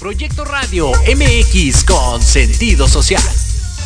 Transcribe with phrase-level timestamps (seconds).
[0.00, 3.22] Proyecto Radio MX con sentido social.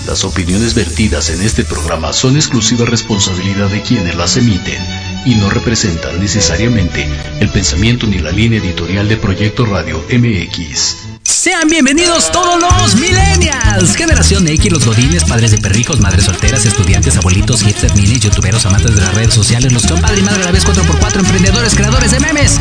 [0.07, 4.81] Las opiniones vertidas en este programa son exclusiva responsabilidad de quienes las emiten
[5.27, 7.05] y no representan necesariamente
[7.41, 10.99] el pensamiento ni la línea editorial de Proyecto Radio MX.
[11.25, 17.17] Sean bienvenidos todos los millennials, generación X, los godines, padres de perrijos, madres solteras, estudiantes,
[17.17, 20.53] abuelitos, hipsters, minis, youtuberos, amantes de las redes sociales, los compadres y madre a la
[20.53, 22.61] vez 4x4, emprendedores, creadores de memes.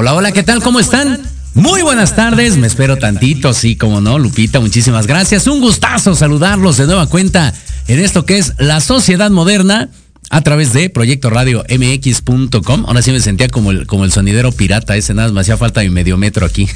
[0.00, 0.62] Hola, hola, ¿qué tal?
[0.62, 1.20] ¿Cómo están?
[1.52, 5.46] Muy buenas tardes, me espero tantito, sí, como no, Lupita, muchísimas gracias.
[5.46, 7.52] Un gustazo saludarlos de nueva cuenta
[7.86, 9.90] en esto que es la sociedad moderna
[10.30, 12.86] a través de Proyecto Radio MX.com.
[12.86, 15.82] Ahora sí me sentía como el, como el sonidero pirata, ese nada, me hacía falta
[15.82, 16.66] mi medio metro aquí.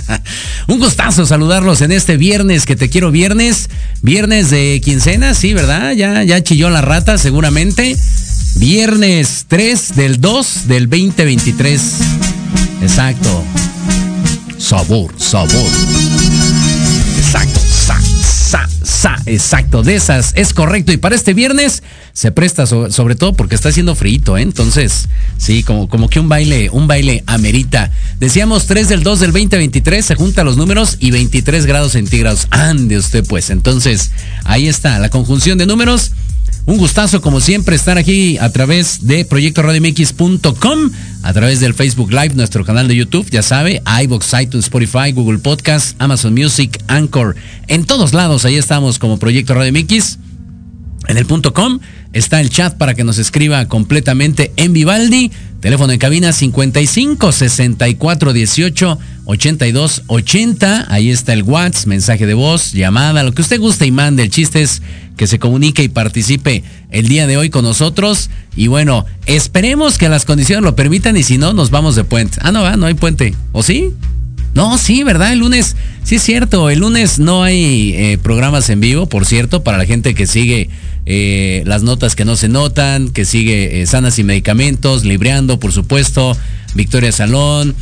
[0.66, 3.68] Un gustazo saludarlos en este viernes, que te quiero viernes,
[4.00, 5.92] viernes de quincena, sí, ¿verdad?
[5.92, 7.94] Ya, ya chilló la rata, seguramente.
[8.56, 12.43] Viernes 3 del 2 del 2023.
[12.80, 13.44] Exacto.
[14.58, 15.70] Sabor, sabor.
[17.16, 17.60] Exacto.
[17.60, 19.16] Sa, sa, sa.
[19.26, 19.82] Exacto.
[19.82, 20.32] De esas.
[20.36, 20.92] Es correcto.
[20.92, 24.42] Y para este viernes se presta sobre, todo porque está haciendo frío, ¿eh?
[24.42, 27.90] Entonces, sí, como, que un baile, un baile amerita.
[28.20, 32.46] Decíamos 3 del 2 del 2023, se juntan los números y 23 grados centígrados.
[32.50, 33.50] Ande usted pues.
[33.50, 34.12] Entonces,
[34.44, 36.12] ahí está la conjunción de números.
[36.66, 40.90] Un gustazo, como siempre, estar aquí a través de proyectoradiomx.com,
[41.22, 45.38] a través del Facebook Live, nuestro canal de YouTube, ya sabe, iVoox, iTunes, Spotify, Google
[45.40, 47.36] Podcast, Amazon Music, Anchor.
[47.66, 50.18] En todos lados, ahí estamos como Proyecto Radio MX.
[51.06, 51.80] En el punto com
[52.14, 55.32] está el chat para que nos escriba completamente en Vivaldi.
[55.64, 60.92] Teléfono en cabina 55 64 18 82 80.
[60.92, 64.24] Ahí está el WhatsApp, mensaje de voz, llamada, lo que usted guste y mande.
[64.24, 64.82] El chiste es
[65.16, 68.28] que se comunique y participe el día de hoy con nosotros.
[68.54, 72.36] Y bueno, esperemos que las condiciones lo permitan y si no, nos vamos de puente.
[72.42, 73.34] Ah, no, no hay puente.
[73.52, 73.94] ¿O sí?
[74.52, 75.32] No, sí, ¿verdad?
[75.32, 79.64] El lunes, sí es cierto, el lunes no hay eh, programas en vivo, por cierto,
[79.64, 80.68] para la gente que sigue
[81.06, 85.72] eh, las notas que no se notan, que sigue eh, Sanas y Medicamentos, Libreando, por
[85.72, 86.36] supuesto,
[86.74, 87.74] Victoria Salón,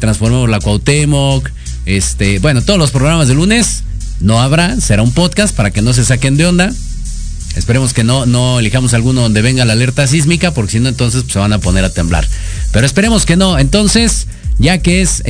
[0.00, 1.48] Transformamos la Cuauhtémoc,
[1.86, 3.84] este, bueno, todos los programas de lunes
[4.20, 6.70] no habrá, será un podcast para que no se saquen de onda.
[7.56, 11.22] Esperemos que no, no elijamos alguno donde venga la alerta sísmica, porque si no, entonces
[11.22, 12.28] pues, se van a poner a temblar.
[12.70, 13.58] Pero esperemos que no.
[13.58, 14.26] Entonces,
[14.58, 15.22] ya que es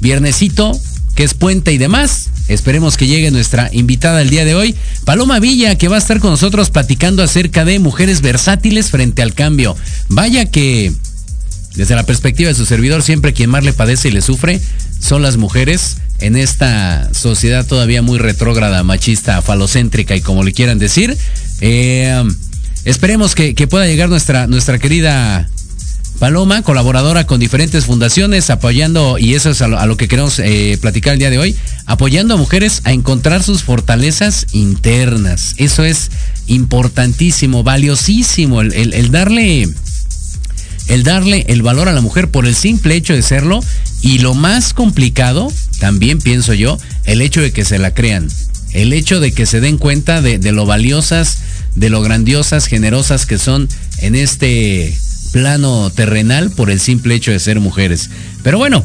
[0.00, 0.72] viernesito,
[1.14, 2.28] que es puente y demás.
[2.48, 4.74] Esperemos que llegue nuestra invitada el día de hoy,
[5.04, 9.34] Paloma Villa, que va a estar con nosotros platicando acerca de mujeres versátiles frente al
[9.34, 9.76] cambio.
[10.08, 10.92] Vaya que,
[11.74, 14.60] desde la perspectiva de su servidor, siempre quien más le padece y le sufre
[15.00, 20.78] son las mujeres en esta sociedad todavía muy retrógrada, machista, falocéntrica y como le quieran
[20.78, 21.16] decir.
[21.60, 22.22] Eh,
[22.84, 25.48] esperemos que, que, pueda llegar nuestra, nuestra querida
[26.18, 31.14] Paloma, colaboradora con diferentes fundaciones, apoyando, y eso es a lo, que queremos eh, platicar
[31.14, 31.56] el día de hoy,
[31.86, 35.54] apoyando a mujeres a encontrar sus fortalezas internas.
[35.56, 36.10] Eso es
[36.46, 39.68] importantísimo, valiosísimo, el, darle
[40.86, 43.60] el darle el valor a la mujer por el simple hecho de serlo
[44.02, 45.50] y lo más complicado,
[45.80, 48.28] también pienso yo, el hecho de que se la crean,
[48.72, 51.38] el hecho de que se den cuenta de, de lo valiosas,
[51.74, 53.68] de lo grandiosas, generosas que son
[53.98, 54.94] en este
[55.34, 58.08] plano terrenal por el simple hecho de ser mujeres.
[58.44, 58.84] Pero bueno,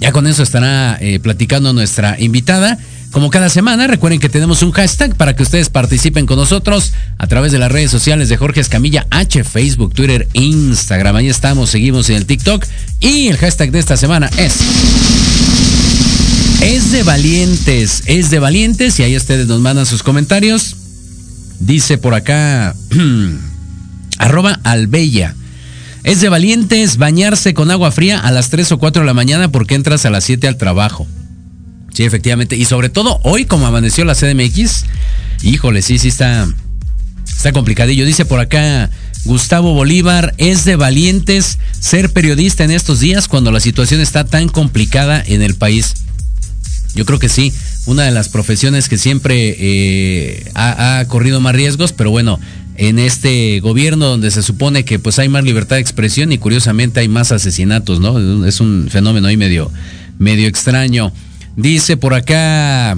[0.00, 2.78] ya con eso estará eh, platicando nuestra invitada.
[3.12, 7.28] Como cada semana, recuerden que tenemos un hashtag para que ustedes participen con nosotros a
[7.28, 11.14] través de las redes sociales de Jorge Escamilla H, Facebook, Twitter, Instagram.
[11.14, 12.66] Ahí estamos, seguimos en el TikTok.
[12.98, 14.54] Y el hashtag de esta semana es...
[16.60, 20.74] Es de valientes, es de valientes y ahí ustedes nos mandan sus comentarios.
[21.60, 22.74] Dice por acá,
[24.18, 25.36] arroba albella.
[26.04, 29.52] Es de valientes bañarse con agua fría a las 3 o 4 de la mañana
[29.52, 31.06] porque entras a las 7 al trabajo.
[31.92, 32.56] Sí, efectivamente.
[32.56, 34.84] Y sobre todo hoy, como amaneció la CDMX,
[35.42, 36.48] híjole, sí, sí está,
[37.24, 38.04] está complicadillo.
[38.04, 38.90] Dice por acá
[39.24, 44.48] Gustavo Bolívar, es de valientes ser periodista en estos días cuando la situación está tan
[44.48, 45.94] complicada en el país.
[46.94, 47.52] Yo creo que sí,
[47.86, 52.40] una de las profesiones que siempre eh, ha, ha corrido más riesgos, pero bueno,
[52.76, 57.00] en este gobierno donde se supone que pues hay más libertad de expresión y curiosamente
[57.00, 58.46] hay más asesinatos, ¿no?
[58.46, 59.70] Es un fenómeno ahí medio,
[60.18, 61.12] medio extraño.
[61.56, 62.96] Dice por acá,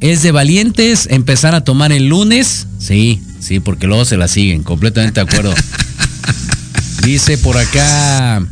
[0.00, 2.66] es de valientes empezar a tomar el lunes.
[2.78, 5.54] Sí, sí, porque luego se la siguen, completamente de acuerdo.
[7.04, 8.46] Dice por acá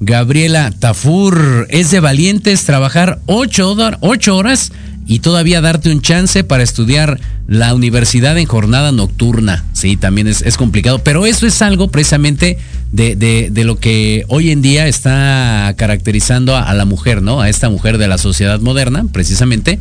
[0.00, 4.72] Gabriela Tafur, es de valientes trabajar ocho, ocho horas
[5.06, 9.64] y todavía darte un chance para estudiar la universidad en jornada nocturna.
[9.72, 12.58] Sí, también es, complicado, pero eso es algo precisamente
[12.92, 17.40] de, de, lo que hoy en día está caracterizando a, la mujer, ¿no?
[17.40, 19.78] A esta mujer de la sociedad moderna, precisamente.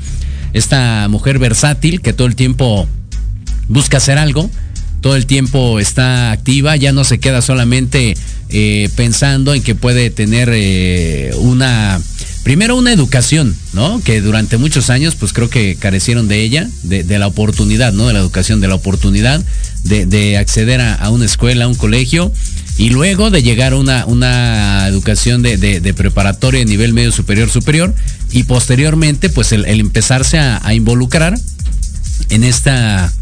[0.54, 2.88] Esta mujer versátil que todo el tiempo
[3.68, 4.50] busca hacer algo,
[5.02, 8.16] todo el tiempo está activa, ya no se queda solamente
[8.52, 12.02] eh, pensando en que puede tener eh, una
[12.44, 14.02] primero una educación, ¿no?
[14.04, 18.08] Que durante muchos años, pues creo que carecieron de ella, de, la oportunidad, ¿no?
[18.08, 19.44] De la educación, de la oportunidad
[19.84, 22.32] de, acceder a, una escuela, a un colegio,
[22.78, 27.94] y luego de llegar a una, una educación de, preparatoria a nivel medio superior superior,
[28.32, 31.38] y posteriormente, pues el, empezarse a involucrar
[32.30, 33.14] en esta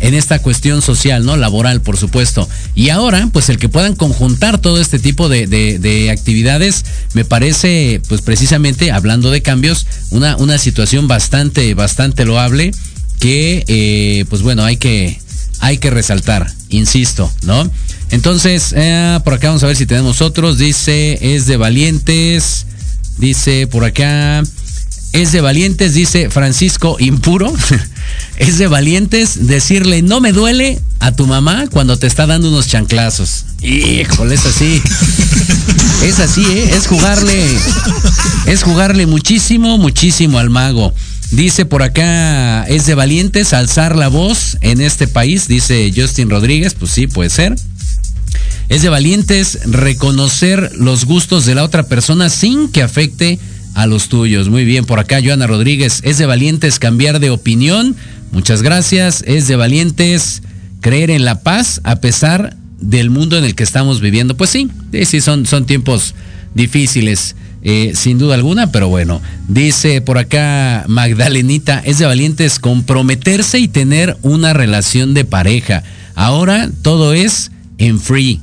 [0.00, 1.36] en esta cuestión social, ¿no?
[1.36, 2.48] Laboral, por supuesto.
[2.74, 8.20] Y ahora, pues el que puedan conjuntar todo este tipo de, actividades, me parece, pues
[8.22, 12.72] precisamente, hablando de cambios, una, una situación bastante, bastante loable
[13.20, 15.20] que, eh, pues bueno, hay que,
[15.60, 17.70] hay que resaltar, insisto, ¿no?
[18.10, 20.58] Entonces, eh, por acá vamos a ver si tenemos otros.
[20.58, 22.66] Dice, es de valientes.
[23.18, 24.42] Dice por acá,
[25.12, 27.52] es de valientes, dice Francisco Impuro.
[28.36, 32.68] es de valientes decirle no me duele a tu mamá cuando te está dando unos
[32.68, 33.44] chanclazos.
[33.62, 34.82] Híjole, es así.
[36.04, 36.70] es así, ¿eh?
[36.74, 37.44] Es jugarle.
[38.46, 40.94] Es jugarle muchísimo, muchísimo al mago.
[41.30, 46.74] Dice por acá, es de valientes alzar la voz en este país, dice Justin Rodríguez.
[46.74, 47.54] Pues sí, puede ser.
[48.68, 53.38] Es de valientes reconocer los gustos de la otra persona sin que afecte
[53.74, 54.48] a los tuyos.
[54.48, 57.96] Muy bien, por acá Joana Rodríguez, es de valientes cambiar de opinión.
[58.32, 59.22] Muchas gracias.
[59.26, 60.42] Es de valientes
[60.80, 64.36] creer en la paz a pesar del mundo en el que estamos viviendo.
[64.36, 64.68] Pues sí,
[65.04, 66.14] sí, son, son tiempos
[66.54, 67.34] difíciles.
[67.62, 73.66] Eh, sin duda alguna, pero bueno, dice por acá Magdalenita, es de valientes comprometerse y
[73.66, 75.82] tener una relación de pareja.
[76.14, 78.40] Ahora todo es en free.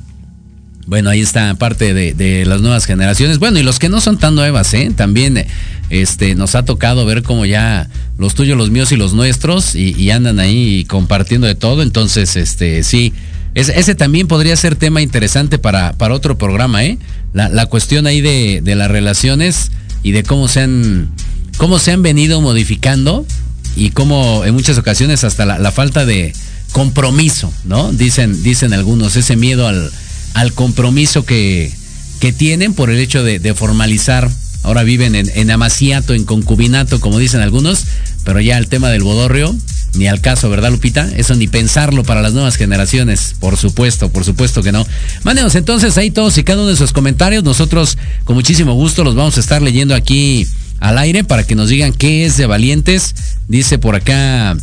[0.86, 3.40] Bueno, ahí está parte de, las nuevas generaciones.
[3.40, 4.92] Bueno, y los que no son tan nuevas, ¿eh?
[4.94, 5.44] También
[5.90, 7.88] este, nos ha tocado ver como ya
[8.18, 11.82] los tuyos, los míos y los nuestros y, andan ahí compartiendo de todo.
[11.82, 13.12] Entonces, este, sí,
[13.54, 16.98] ese también podría ser tema interesante para, para otro programa, ¿eh?
[17.32, 19.72] La, cuestión ahí de, de, las relaciones
[20.04, 21.10] y de cómo se han,
[21.56, 23.26] cómo se han venido modificando
[23.74, 26.32] y cómo en muchas ocasiones hasta la, la falta de
[26.70, 27.92] compromiso, ¿no?
[27.92, 29.90] Dicen, dicen algunos, ese miedo al
[30.36, 31.72] al compromiso que,
[32.20, 34.30] que tienen por el hecho de, formalizar.
[34.62, 37.86] Ahora viven en, en, amaciato, en concubinato, como dicen algunos,
[38.22, 39.56] pero ya el tema del bodorrio,
[39.94, 41.08] ni al caso, ¿verdad, Lupita?
[41.16, 43.34] Eso ni pensarlo para las nuevas generaciones.
[43.40, 44.86] Por supuesto, por supuesto que no.
[45.22, 47.42] Mándenos entonces ahí todos y cada uno de sus comentarios.
[47.42, 50.46] Nosotros, con muchísimo gusto, los vamos a estar leyendo aquí
[50.80, 53.14] al aire para que nos digan qué es de valientes.
[53.48, 54.54] Dice por acá,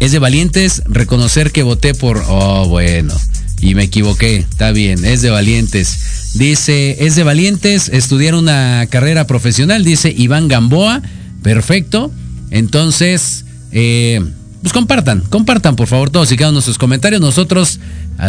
[0.00, 2.24] es de valientes reconocer que voté por...
[2.26, 3.14] Oh, bueno.
[3.60, 6.32] Y me equivoqué, está bien, es de valientes.
[6.34, 11.02] Dice, es de valientes estudiar una carrera profesional, dice Iván Gamboa.
[11.42, 12.12] Perfecto.
[12.50, 14.20] Entonces, eh,
[14.60, 17.20] pues compartan, compartan por favor todos y cada uno sus comentarios.
[17.20, 17.80] Nosotros,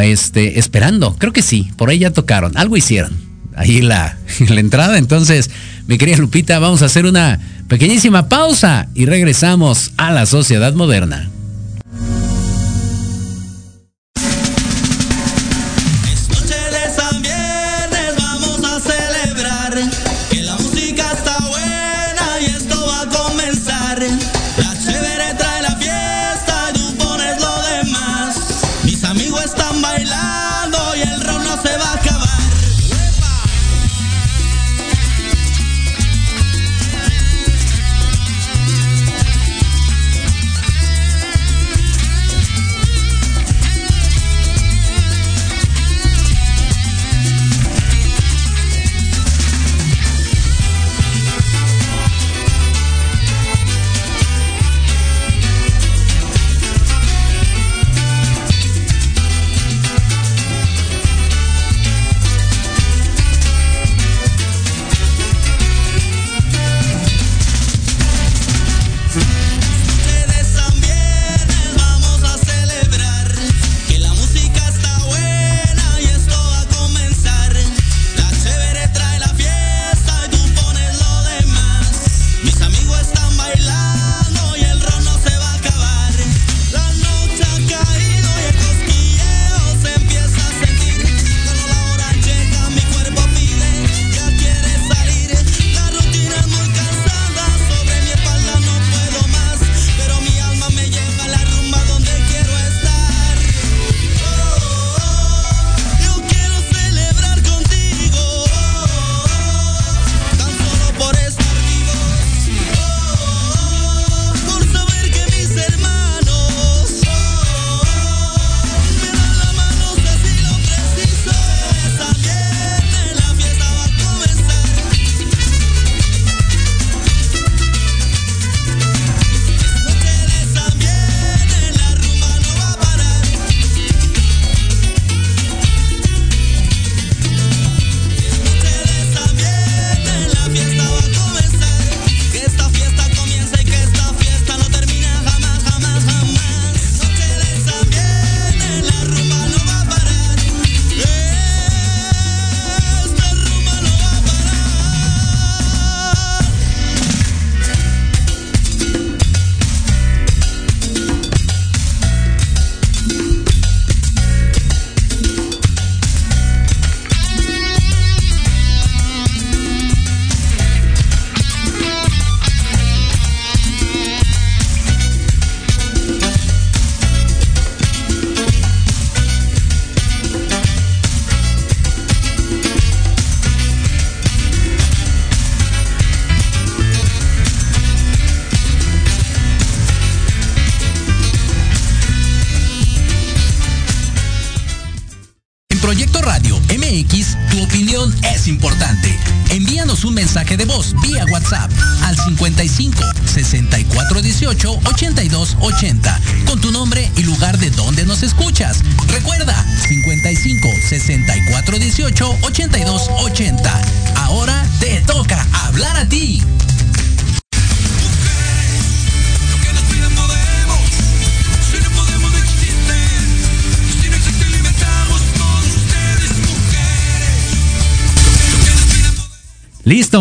[0.01, 3.11] este, esperando, creo que sí, por ahí ya tocaron, algo hicieron.
[3.55, 4.17] Ahí la,
[4.47, 4.97] la entrada.
[4.97, 5.49] Entonces,
[5.87, 11.29] mi querida Lupita, vamos a hacer una pequeñísima pausa y regresamos a la sociedad moderna.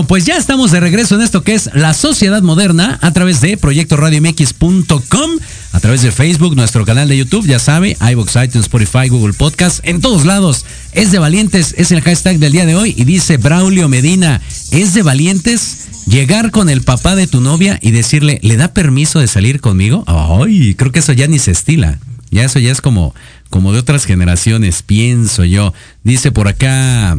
[0.04, 3.56] Pues ya estamos de regreso en esto que es la sociedad moderna a través de
[3.56, 5.30] proyectoradiomx.com,
[5.72, 9.80] a través de Facebook, nuestro canal de YouTube, ya sabe, iVoox, iTunes, Spotify, Google Podcast,
[9.84, 10.66] en todos lados.
[10.92, 14.92] Es de valientes, es el hashtag del día de hoy y dice Braulio Medina, es
[14.92, 19.28] de valientes llegar con el papá de tu novia y decirle, ¿le da permiso de
[19.28, 20.04] salir conmigo?
[20.06, 21.98] Ay, creo que eso ya ni se estila.
[22.30, 23.14] Ya eso ya es como,
[23.48, 25.72] como de otras generaciones, pienso yo.
[26.02, 27.16] Dice por acá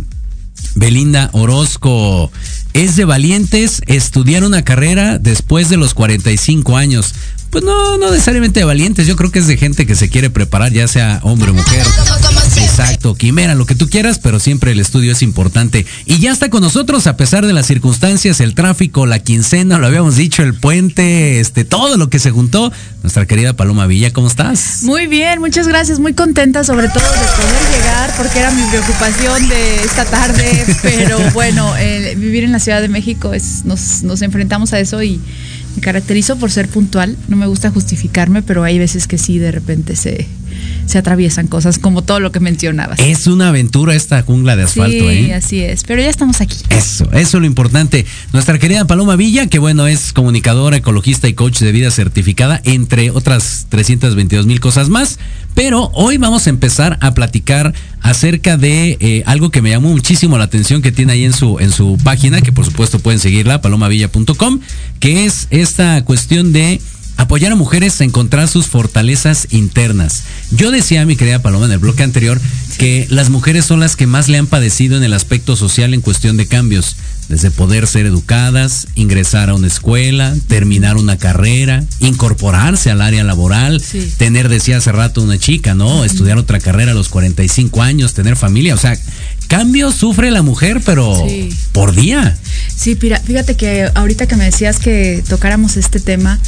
[0.77, 2.31] Belinda Orozco.
[2.73, 7.15] Es de valientes estudiar una carrera después de los 45 años.
[7.49, 10.29] Pues no, no necesariamente de valientes, yo creo que es de gente que se quiere
[10.29, 11.85] preparar, ya sea hombre o mujer.
[12.57, 15.85] Exacto, quimera, lo que tú quieras, pero siempre el estudio es importante.
[16.05, 19.87] Y ya está con nosotros, a pesar de las circunstancias, el tráfico, la quincena, lo
[19.87, 22.71] habíamos dicho, el puente, este, todo lo que se juntó.
[23.01, 24.83] Nuestra querida Paloma Villa, ¿cómo estás?
[24.83, 29.47] Muy bien, muchas gracias, muy contenta sobre todo de poder llegar, porque era mi preocupación
[29.47, 31.73] de esta tarde, pero bueno,
[32.17, 35.21] vivir en la Ciudad de México es, nos, nos enfrentamos a eso y
[35.77, 39.51] me caracterizo por ser puntual, no me gusta justificarme, pero hay veces que sí, de
[39.51, 40.27] repente se,
[40.85, 42.99] se atraviesan cosas como todo lo que mencionabas.
[42.99, 46.57] Es una aventura esta jungla de asfalto, sí, así es, pero ya estamos aquí.
[46.69, 48.05] Eso, eso es lo importante.
[48.33, 53.11] Nuestra querida Paloma Villa, que bueno, es comunicadora, ecologista y coach de vida certificada, entre
[53.11, 55.19] otras 322 mil cosas más.
[55.53, 60.37] Pero hoy vamos a empezar a platicar acerca de eh, algo que me llamó muchísimo
[60.37, 63.59] la atención que tiene ahí en su, en su página, que por supuesto pueden seguirla,
[63.61, 64.59] palomavilla.com,
[64.99, 66.79] que es esta cuestión de
[67.17, 70.23] apoyar a mujeres a encontrar sus fortalezas internas.
[70.51, 72.39] Yo decía, mi querida Paloma, en el bloque anterior,
[72.77, 76.01] que las mujeres son las que más le han padecido en el aspecto social en
[76.01, 76.95] cuestión de cambios,
[77.27, 83.81] desde poder ser educadas, ingresar a una escuela, terminar una carrera, incorporarse al área laboral,
[83.81, 84.13] Sí.
[84.17, 86.05] tener, decía hace rato una chica, ¿no?
[86.05, 88.97] Estudiar otra carrera a los 45 años, tener familia, o sea,
[89.47, 91.49] cambios sufre la mujer, pero Sí.
[91.71, 92.37] por día.
[92.75, 96.39] Sí, fíjate que ahorita que me decías que tocáramos este tema,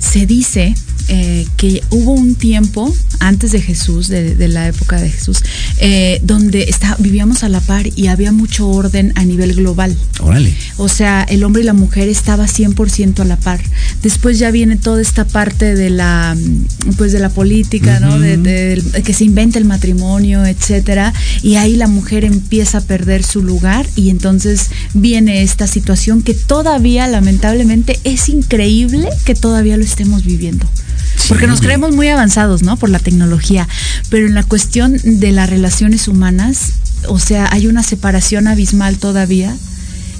[0.00, 0.74] se dice
[1.08, 5.38] eh, que hubo un tiempo antes de Jesús, de, de la época de Jesús,
[5.78, 9.96] eh, donde está, vivíamos a la par y había mucho orden a nivel global.
[10.20, 10.54] Órale.
[10.76, 13.60] O sea, el hombre y la mujer estaba 100% a la par.
[14.02, 18.18] Después ya viene toda esta parte de la mm, pues de la política, ¿no?
[18.18, 22.80] De, de- de que se inventa el matrimonio, etcétera, y ahí la mujer empieza a
[22.82, 29.76] perder su lugar y entonces viene esta situación que todavía lamentablemente es increíble que todavía
[29.76, 30.66] lo estemos viviendo.
[31.28, 32.76] Porque nos creemos muy avanzados, ¿no?
[32.76, 33.68] Por la tecnología.
[34.10, 36.72] Pero en la cuestión de las relaciones humanas,
[37.08, 39.54] o sea, hay una separación abismal todavía,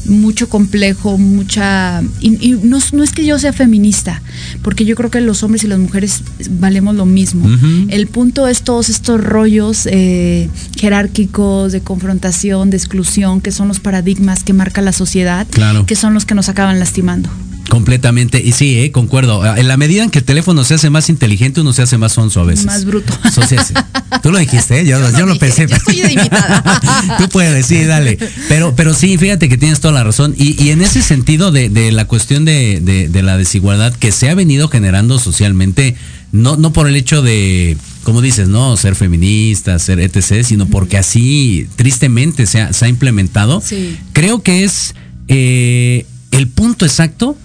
[0.05, 2.03] mucho complejo, mucha...
[2.21, 4.23] Y, y no, no es que yo sea feminista,
[4.63, 7.49] porque yo creo que los hombres y las mujeres valemos lo mismo.
[7.89, 10.49] El punto es todos estos rollos eh,
[10.79, 15.85] jerárquicos de confrontación, de exclusión, que son los paradigmas que marca la sociedad, Claro.
[15.87, 17.29] que son los que nos acaban lastimando.
[17.69, 18.41] Completamente.
[18.43, 19.45] Y sí, eh, concuerdo.
[19.57, 22.13] En la medida en que el teléfono se hace más inteligente, uno se hace más
[22.13, 22.67] sonso a veces.
[22.67, 23.13] Más bruto.
[23.49, 23.75] Sí.
[24.23, 24.85] Tú lo dijiste, ¿eh?
[24.87, 25.67] yo, yo lo dije, pensé.
[25.69, 27.17] yo estoy de invitada.
[27.19, 28.19] Tú puedes, sí, dale.
[28.49, 30.35] Pero, pero sí, fíjate que tienes toda la razón.
[30.37, 34.11] Y, y en ese sentido de, de la cuestión de, de- de la desigualdad que
[34.13, 35.95] se ha venido generando socialmente,
[36.33, 40.99] no, no por el hecho de, como dices, no, ser feminista, ser etc., sino porque
[40.99, 43.63] así tristemente se ha, se ha implementado.
[43.65, 43.97] Sí.
[44.13, 44.95] Creo que es
[45.29, 47.37] eh, el punto exacto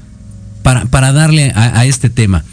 [0.63, 2.43] para, para darle a, a este tema.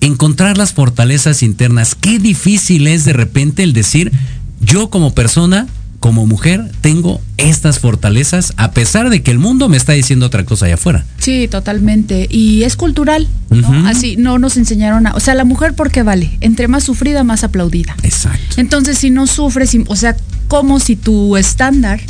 [0.00, 1.94] Encontrar las fortalezas internas.
[1.94, 4.12] Qué difícil es de repente el decir,
[4.60, 5.66] yo como persona,
[6.00, 10.44] como mujer, tengo estas fortalezas, a pesar de que el mundo me está diciendo otra
[10.44, 11.04] cosa allá afuera.
[11.18, 12.28] Sí, totalmente.
[12.30, 13.88] Y es cultural, ¿no?
[13.88, 15.14] Así, no nos enseñaron a...
[15.14, 16.38] O sea, la mujer, ¿por qué vale?
[16.40, 17.96] Entre más sufrida, más aplaudida.
[18.04, 18.60] Exacto.
[18.60, 20.16] Entonces, si no sufres, o sea,
[20.46, 22.00] como si tu estándar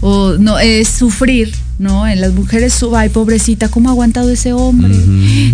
[0.00, 2.06] o no es sufrir, ¿no?
[2.06, 4.94] En las mujeres suba, ay, pobrecita, ¿cómo ha aguantado ese hombre?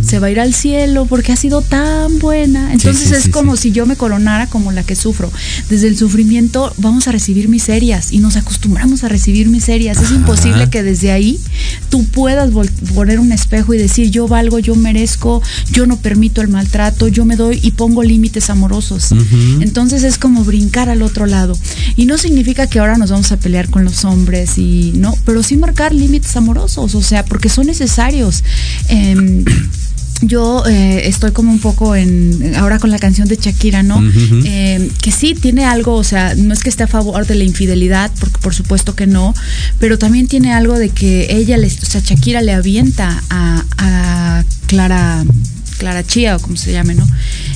[0.02, 2.72] Se va a ir al cielo porque ha sido tan buena.
[2.72, 5.30] Entonces sí, es sí, como si yo me coronara como la que sufro.
[5.68, 10.00] Desde el sufrimiento vamos a recibir miserias y nos acostumbramos a recibir miserias.
[10.00, 11.38] Es imposible que desde ahí
[11.88, 12.50] tú puedas
[12.94, 17.24] poner un espejo y decir, yo valgo, yo merezco, yo no permito el maltrato, yo
[17.24, 19.12] me doy y pongo límites amorosos.
[19.60, 21.56] Entonces es como brincar al otro lado.
[21.96, 25.42] Y no significa que ahora nos vamos a pelear con los hombres y no, pero
[25.42, 28.42] sí marcar límites amorosos, o sea, porque son necesarios.
[28.88, 29.44] Em,
[30.22, 34.02] yo eh, estoy como un poco en ahora con la canción de Shakira, ¿no?
[34.44, 37.44] Eh, que sí tiene algo, o sea, no es que esté a favor de la
[37.44, 39.34] infidelidad, porque por supuesto que no,
[39.78, 44.44] pero también tiene algo de que ella, le, o sea, Shakira le avienta a, a
[44.66, 45.24] Clara
[45.80, 47.08] Clara Chía o como se llame, ¿no?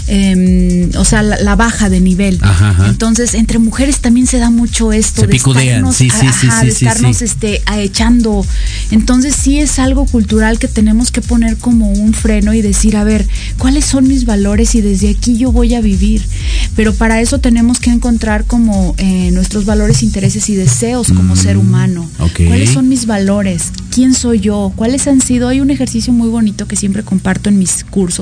[0.07, 2.41] Em, o sea, la, baja de nivel.
[2.87, 7.23] Entonces, entre mujeres también se da mucho esto de estarnos, sí, sí, sí, de estarnos
[7.23, 8.45] este, echando.
[8.91, 13.05] Entonces, sí es algo cultural que tenemos que poner como un freno y decir, a
[13.05, 13.27] ver,
[13.59, 16.23] ¿cuáles son mis valores y desde aquí yo voy a vivir?
[16.75, 21.57] Pero para eso tenemos que encontrar como eh, nuestros valores, intereses y deseos como ser
[21.57, 22.11] mm, humano.
[22.47, 23.71] ¿Cuáles son mis valores?
[23.91, 24.73] ¿Quién soy yo?
[24.77, 25.49] ¿Cuáles han sido?
[25.49, 28.13] Hay un ejercicio muy bonito que siempre comparto en mis cursos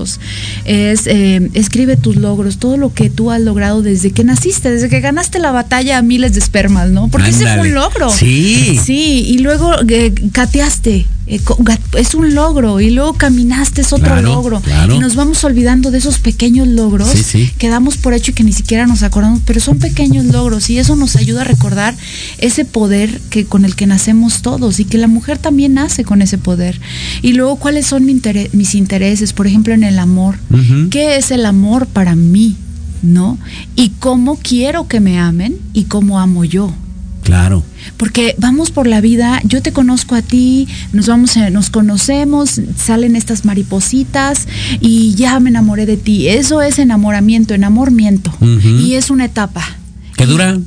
[0.65, 4.89] es eh, escribe tus logros, todo lo que tú has logrado desde que naciste, desde
[4.89, 7.09] que ganaste la batalla a miles de espermas, ¿no?
[7.09, 8.11] Porque ese fue un logro.
[8.11, 8.79] Sí.
[8.83, 11.07] Sí, y luego eh, cateaste
[11.99, 14.63] es un logro y luego caminaste es otro logro.
[14.93, 17.11] y nos vamos olvidando de esos pequeños logros
[17.59, 20.79] que damos por hecho y que ni siquiera nos acordamos pero son pequeños logros y
[20.79, 21.95] eso nos ayuda a recordar
[22.39, 26.23] ese poder que con el que nacemos todos y que la mujer también nace con
[26.23, 26.81] ese poder.
[27.23, 30.37] Y luego cuáles son mis intereses por ejemplo en el amor.
[30.91, 32.57] Qué es el amor para mí
[33.03, 33.39] no
[33.75, 36.73] y cómo quiero que me amen y cómo amo yo
[37.23, 37.63] Claro.
[37.97, 43.17] Porque vamos por la vida, yo te conozco a ti, nos vamos, nos conocemos, salen
[43.17, 44.49] estas maripositas
[44.81, 46.29] y ya me enamoré de ti.
[46.29, 48.33] Eso es enamoramiento, enamoramiento.
[48.41, 49.65] Y es una etapa.
[50.17, 50.59] ¿Qué dura?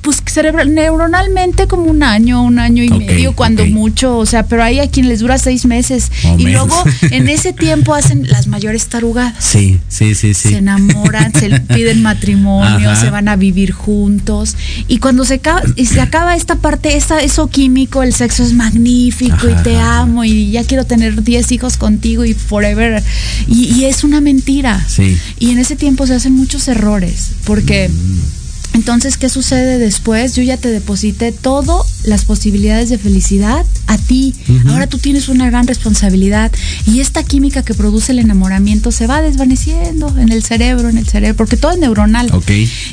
[0.00, 4.62] Pues cerebral, neuronalmente como un año, un año y medio, cuando mucho, o sea, pero
[4.62, 6.10] hay a quien les dura seis meses.
[6.38, 9.34] y luego en ese tiempo hacen las mayores tarugadas.
[9.44, 10.50] Sí, sí, sí, sí.
[10.50, 14.56] Se enamoran, se piden matrimonio, se van a vivir juntos.
[14.86, 18.52] Y cuando se acaba, y se acaba esta parte, esta, eso químico, el sexo es
[18.52, 23.02] magnífico y te amo y ya quiero tener 10 hijos contigo y forever.
[23.48, 24.84] Y, es una mentira.
[24.88, 25.16] Sí.
[25.38, 27.88] Y en ese tiempo se hacen muchos errores, porque...
[27.88, 28.45] Mm.
[28.76, 30.36] Entonces, ¿qué sucede después?
[30.36, 34.34] Yo ya te deposité todas las posibilidades de felicidad a ti.
[34.68, 36.52] Ahora tú tienes una gran responsabilidad
[36.84, 41.08] y esta química que produce el enamoramiento se va desvaneciendo en el cerebro, en el
[41.08, 42.30] cerebro, porque todo es neuronal.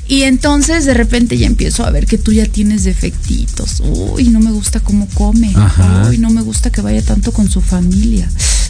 [0.07, 3.83] Y entonces de repente ya empiezo a ver que tú ya tienes defectitos.
[3.83, 5.53] Uy, no me gusta cómo come.
[6.07, 8.29] Uy, no me gusta que vaya tanto con su familia.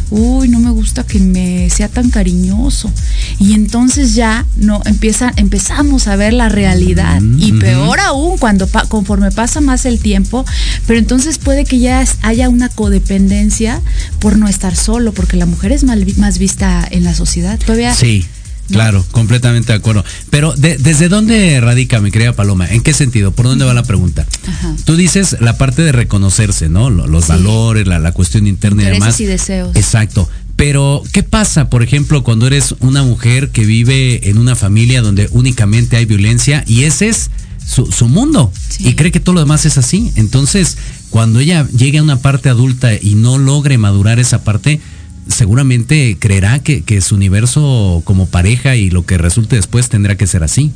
[0.10, 2.92] Uy, no me gusta que me sea tan cariñoso.
[3.40, 7.03] Y entonces ya no empieza, empezamos a ver la realidad
[7.38, 10.46] y peor aún cuando conforme pasa más el tiempo,
[10.88, 13.82] pero entonces puede que ya haya una codependencia
[14.20, 17.60] por no estar solo, porque la mujer es más vista en la sociedad.
[17.60, 18.26] Todavía Sí.
[18.72, 20.04] Claro, completamente de acuerdo.
[20.30, 22.66] Pero ¿desde dónde radica, mi querida Paloma?
[22.68, 23.32] ¿En qué sentido?
[23.32, 24.26] ¿Por dónde va la pregunta?
[24.86, 26.90] Tú dices la parte de reconocerse, ¿no?
[26.90, 29.20] Los valores, la, cuestión interna y demás.
[29.20, 29.76] y deseos.
[29.76, 30.30] Exacto.
[30.66, 35.28] Pero, ¿qué pasa, por ejemplo, cuando eres una mujer que vive en una familia donde
[35.34, 37.32] únicamente hay violencia y ese es
[37.68, 38.50] su, mundo
[38.80, 40.14] y cree que todo lo demás es así?
[40.16, 40.78] Entonces,
[41.10, 44.80] cuando ella llegue a una parte adulta y no logre madurar esa parte,
[45.28, 50.28] seguramente creerá que, que su universo como pareja y lo que resulte después tendrá que
[50.28, 50.72] ser así.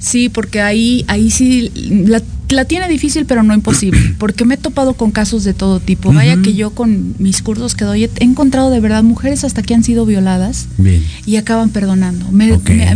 [0.00, 1.70] Sí, porque ahí, ahí sí
[2.06, 6.12] la, tiene difícil, pero no imposible, porque me he topado con casos de todo tipo.
[6.12, 9.74] Vaya que yo con mis cursos que doy he encontrado de verdad mujeres hasta que
[9.74, 10.68] han sido violadas
[11.26, 12.30] y acaban perdonando.
[12.30, 12.52] Me,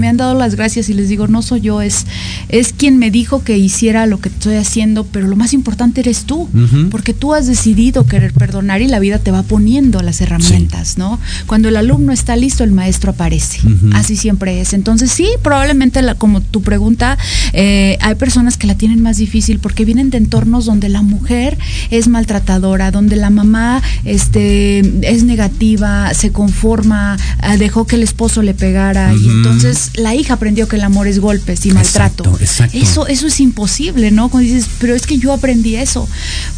[0.08, 2.06] han dado las gracias y les digo, no soy yo, es,
[2.48, 6.24] es quien me dijo que hiciera lo que estoy haciendo, pero lo más importante eres
[6.24, 6.48] tú,
[6.90, 11.18] porque tú has decidido querer perdonar y la vida te va poniendo las herramientas, ¿no?
[11.46, 13.60] Cuando el alumno está listo, el maestro aparece.
[13.92, 14.72] Así siempre es.
[14.72, 17.18] Entonces sí, probablemente la, como tu pregunta
[17.52, 21.58] eh, hay personas que la tienen más difícil porque vienen de entornos donde la mujer
[21.90, 28.42] es maltratadora, donde la mamá este, es negativa, se conforma, ah, dejó que el esposo
[28.42, 32.38] le pegara y entonces la hija aprendió que el amor es golpes y maltrato.
[32.72, 34.28] Eso, eso es imposible, ¿no?
[34.28, 36.08] Cuando dices, pero es que yo aprendí eso.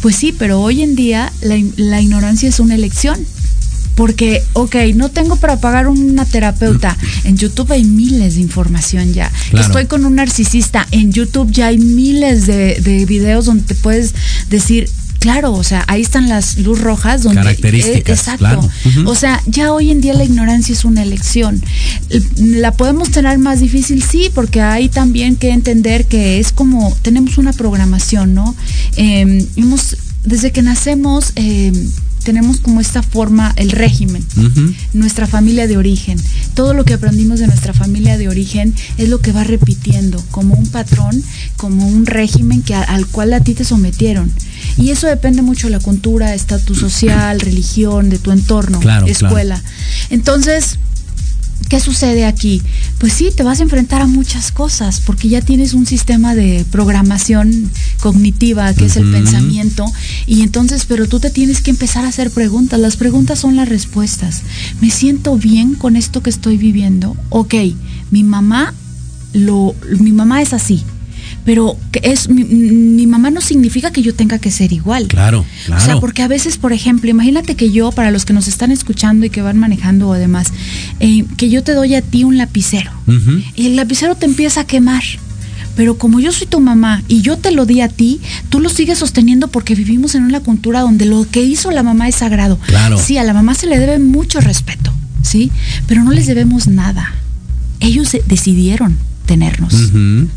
[0.01, 3.17] Pues sí, pero hoy en día la ignorancia es una elección
[3.95, 6.97] porque, ok, no tengo para pagar una terapeuta.
[7.23, 9.31] En YouTube hay miles de información ya.
[9.53, 10.87] Estoy con un narcisista.
[10.91, 14.13] En YouTube ya hay miles de, de videos donde te puedes
[14.49, 14.89] decir,
[15.23, 18.19] Claro, o sea, ahí están las luz rojas donde características.
[18.19, 18.69] exacto.
[19.05, 21.63] O sea, ya hoy en día la ignorancia es una elección.
[22.35, 27.37] La podemos tener más difícil, sí, porque hay también que entender que es como tenemos
[27.37, 28.53] una programación, ¿no?
[28.97, 29.47] Eh,
[30.25, 31.71] desde que nacemos eh,
[32.23, 34.25] tenemos como esta forma, el régimen,
[34.93, 36.19] nuestra familia de origen.
[36.53, 40.55] Todo lo que aprendimos de nuestra familia de origen es lo que va repitiendo, como
[40.55, 41.23] un patrón,
[41.57, 44.31] como un régimen que, al cual a ti te sometieron.
[44.77, 49.61] Y eso depende mucho de la cultura, estatus social, religión, de tu entorno, escuela.
[50.09, 50.79] Entonces,
[51.69, 52.61] ¿Qué sucede aquí?
[52.99, 56.65] Pues sí, te vas a enfrentar a muchas cosas porque ya tienes un sistema de
[56.71, 59.85] programación cognitiva que es el pensamiento
[60.27, 62.79] y entonces, pero tú te tienes que empezar a hacer preguntas.
[62.79, 64.41] Las preguntas son las respuestas.
[64.81, 67.17] ¿Me siento bien con esto que estoy viviendo?
[67.29, 67.55] Ok,
[68.11, 68.73] mi mamá
[69.33, 70.83] lo, mi mamá es así
[71.45, 75.07] pero es mi, mamá no significa que yo tenga que ser igual.
[75.07, 75.81] Claro, claro.
[75.81, 78.71] O sea, porque a veces, por ejemplo, imagínate que yo, para los que nos están
[78.71, 80.53] escuchando y que van manejando o demás,
[80.99, 82.91] eh, que yo te doy a ti un lapicero
[83.55, 85.03] y el lapicero te empieza a quemar.
[85.75, 88.69] Pero como yo soy tu mamá y yo te lo di a ti, tú lo
[88.69, 92.59] sigues sosteniendo porque vivimos en una cultura donde lo que hizo la mamá es sagrado.
[92.67, 92.99] Claro.
[92.99, 95.51] Sí, a la mamá se le debe mucho respeto, ¿sí?
[95.87, 97.15] Pero no les debemos nada.
[97.79, 99.73] Ellos decidieron tenernos,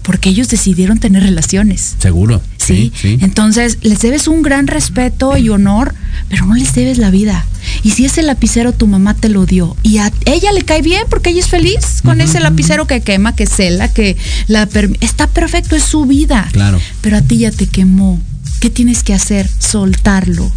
[0.03, 1.97] porque ellos decidieron tener relaciones.
[1.99, 2.41] Seguro.
[2.57, 2.93] ¿Sí?
[3.03, 5.95] Entonces, les debes un gran respeto y honor,
[6.29, 7.45] pero no les debes la vida.
[7.83, 11.05] Y si ese lapicero tu mamá te lo dio y a ella le cae bien
[11.09, 14.17] porque ella es feliz con ese lapicero que quema, que cela, que
[14.49, 14.69] la
[15.01, 16.49] está perfecto, es su vida.
[16.53, 16.81] Claro.
[17.01, 18.21] Pero a ti ya te quemó.
[18.61, 19.49] ¿Qué tienes que hacer?
[19.59, 20.51] Soltarlo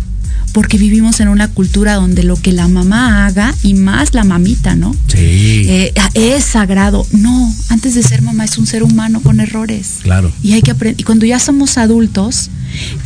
[0.54, 4.76] porque vivimos en una cultura donde lo que la mamá haga y más la mamita,
[4.76, 4.96] ¿no?
[5.08, 5.66] Sí.
[5.68, 7.06] Eh, es sagrado.
[7.12, 10.00] No, antes de ser mamá es un ser humano con errores.
[10.02, 10.32] Claro.
[10.42, 11.00] Y hay que aprender.
[11.00, 12.50] Y cuando ya somos adultos,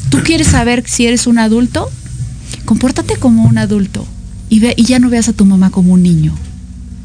[0.09, 1.89] tú quieres saber si eres un adulto,
[2.65, 4.07] compórtate como un adulto
[4.49, 6.33] y, ve, y ya no veas a tu mamá como un niño.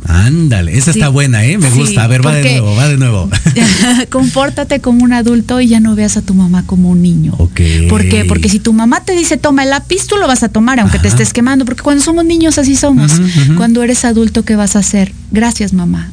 [0.09, 1.59] Ándale, esa está buena, ¿eh?
[1.59, 2.05] Me gusta.
[2.05, 3.31] A ver, va de nuevo, va de nuevo.
[4.11, 7.35] compórtate como un adulto y ya no veas a tu mamá como un niño.
[7.39, 7.61] Ok.
[7.89, 8.25] ¿Por qué?
[8.25, 10.99] Porque si tu mamá te dice toma el lápiz, tú lo vas a tomar, aunque
[10.99, 11.65] te estés quemando.
[11.65, 13.13] Porque cuando somos niños así somos.
[13.57, 15.13] Cuando eres adulto, ¿qué vas a hacer?
[15.31, 16.11] Gracias, mamá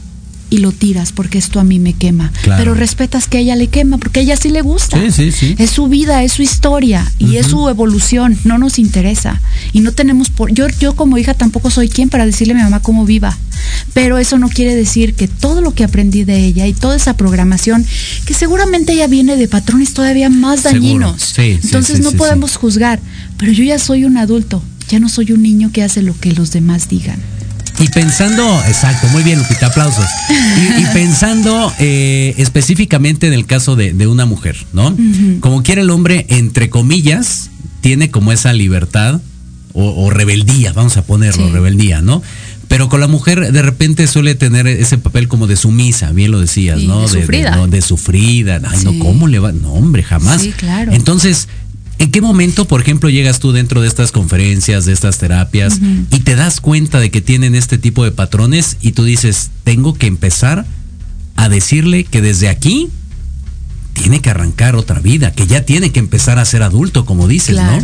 [0.56, 2.32] y lo tiras porque esto a mí me quema.
[2.44, 5.00] Pero respetas que a ella le quema porque a ella sí le gusta.
[5.00, 5.56] Sí, sí, sí.
[5.58, 9.42] Es su vida, es su historia y es su evolución, no nos interesa.
[9.74, 12.64] Y no tenemos por yo yo como hija tampoco soy quien para decirle a mi
[12.64, 13.38] mamá cómo viva.
[13.94, 17.18] Pero eso no quiere decir que todo lo que aprendí de ella y toda esa
[17.18, 17.86] programación
[18.26, 21.38] que seguramente ella viene de patrones todavía más dañinos.
[21.38, 23.00] Entonces no podemos juzgar,
[23.38, 26.32] pero yo ya soy un adulto, ya no soy un niño que hace lo que
[26.32, 27.20] los demás digan.
[27.80, 30.06] Y pensando, exacto, muy bien, Lupita, aplausos.
[30.30, 34.96] Y, pensando eh, específicamente en el caso de, una mujer, ¿no?
[35.42, 37.50] Como quiere el hombre, entre comillas,
[37.82, 39.20] tiene como esa libertad
[39.74, 42.22] o, rebeldía, vamos a ponerlo, rebeldía, ¿no?
[42.68, 46.40] Pero con la mujer de repente suele tener ese papel como de sumisa, bien lo
[46.40, 47.02] decías, ¿no?
[47.02, 47.68] De sufrida.
[47.68, 48.62] De, sufrida.
[48.66, 49.52] Ay, no, ¿cómo le va?
[49.52, 50.42] No, hombre, jamás.
[50.42, 50.94] Sí, claro.
[50.94, 51.48] Entonces,
[52.06, 55.80] ¿En qué momento, por ejemplo, llegas tú dentro de estas conferencias, de estas terapias,
[56.12, 59.96] y te das cuenta de que tienen este tipo de patrones y tú dices, tengo
[59.96, 60.68] que empezar
[61.36, 62.90] a decirle que desde aquí
[63.94, 67.56] tiene que arrancar otra vida, que ya tiene que empezar a ser adulto, como dices,
[67.56, 67.80] ¿no?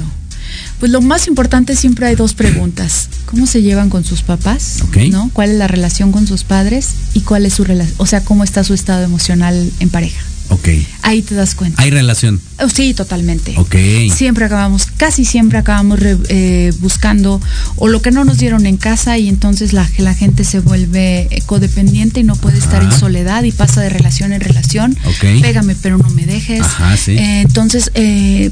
[0.79, 3.09] Pues lo más importante siempre hay dos preguntas.
[3.25, 4.83] ¿Cómo se llevan con sus papás?
[5.09, 5.31] ¿No?
[5.33, 6.89] ¿Cuál es la relación con sus padres?
[7.15, 7.95] ¿Y cuál es su relación?
[7.97, 10.21] O sea, cómo está su estado emocional en pareja.
[10.51, 10.67] Ok.
[11.03, 11.81] Ahí te das cuenta.
[11.81, 12.39] ¿Hay relación?
[12.59, 13.53] Oh, sí, totalmente.
[13.57, 13.75] Ok.
[14.13, 17.41] Siempre acabamos, casi siempre acabamos eh, buscando
[17.77, 21.29] o lo que no nos dieron en casa y entonces la, la gente se vuelve
[21.45, 24.97] codependiente y no puede estar en soledad y pasa de relación en relación.
[25.05, 25.41] Ok.
[25.41, 26.61] Pégame pero no me dejes.
[26.61, 27.11] Ajá, sí.
[27.11, 28.51] Eh, entonces, eh,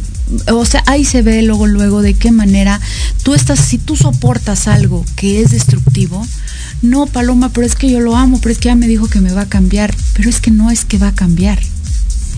[0.51, 2.79] o sea, ahí se ve luego, luego de qué manera
[3.23, 6.25] tú estás, si tú soportas algo que es destructivo,
[6.81, 9.19] no, Paloma, pero es que yo lo amo, pero es que ya me dijo que
[9.19, 11.59] me va a cambiar, pero es que no es que va a cambiar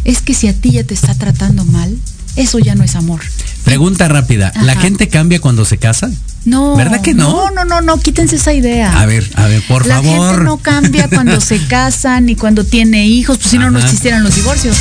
[0.06, 1.98] es que si a ti ya te está tratando mal,
[2.36, 3.22] eso ya no es amor.
[3.64, 6.10] Pregunta rápida, ¿la gente cambia cuando se casa?
[6.46, 6.76] No.
[6.76, 7.30] ¿Verdad que no?
[7.32, 9.00] No, no, no, no, quítense esa idea.
[9.00, 10.16] A ver, a ver, por favor.
[10.18, 13.80] La gente no cambia cuando se casan ni cuando tiene hijos, pues si no, no
[13.80, 14.76] existieran los divorcios.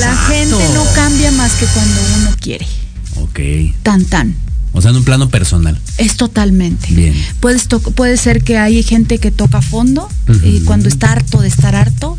[0.00, 2.66] La gente no cambia más que cuando uno quiere.
[3.16, 3.40] Ok.
[3.82, 4.36] Tan, tan.
[4.72, 5.78] O sea, en un plano personal.
[5.96, 6.88] Es totalmente.
[6.90, 7.14] Bien.
[7.40, 10.08] Puedes puede ser que hay gente que toca fondo
[10.44, 12.16] y cuando está harto de estar harto,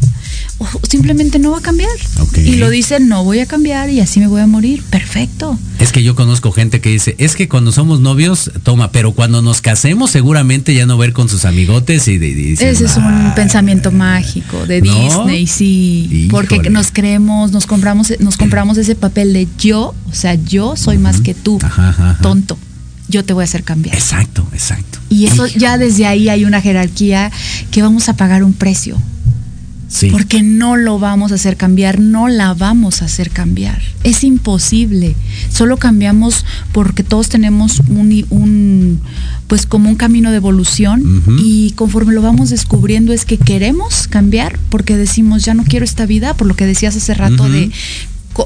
[0.87, 1.89] simplemente no va a cambiar.
[2.35, 4.83] Y lo dice, no voy a cambiar y así me voy a morir.
[4.89, 5.57] Perfecto.
[5.79, 9.41] Es que yo conozco gente que dice, es que cuando somos novios, toma, pero cuando
[9.41, 13.91] nos casemos seguramente ya no ver con sus amigotes y, de, Ese es un pensamiento
[13.91, 16.27] mágico de Disney, sí.
[16.29, 20.97] Porque nos creemos, nos compramos, nos compramos ese papel de yo, o sea, yo soy
[20.97, 21.59] más que tú,
[22.21, 22.57] tonto
[23.09, 23.95] yo te voy a hacer cambiar.
[23.95, 24.99] Exacto, exacto.
[25.09, 27.31] Y eso ya desde ahí hay una jerarquía
[27.71, 28.97] que vamos a pagar un precio
[29.89, 30.09] Sí.
[30.11, 33.81] Porque no lo vamos a hacer cambiar, no la vamos a hacer cambiar.
[34.03, 35.15] Es imposible.
[35.49, 39.01] Solo cambiamos porque todos tenemos un, un
[39.47, 44.59] pues como un camino de evolución y conforme lo vamos descubriendo es que queremos cambiar
[44.69, 47.71] porque decimos ya no quiero esta vida, por lo que decías hace rato de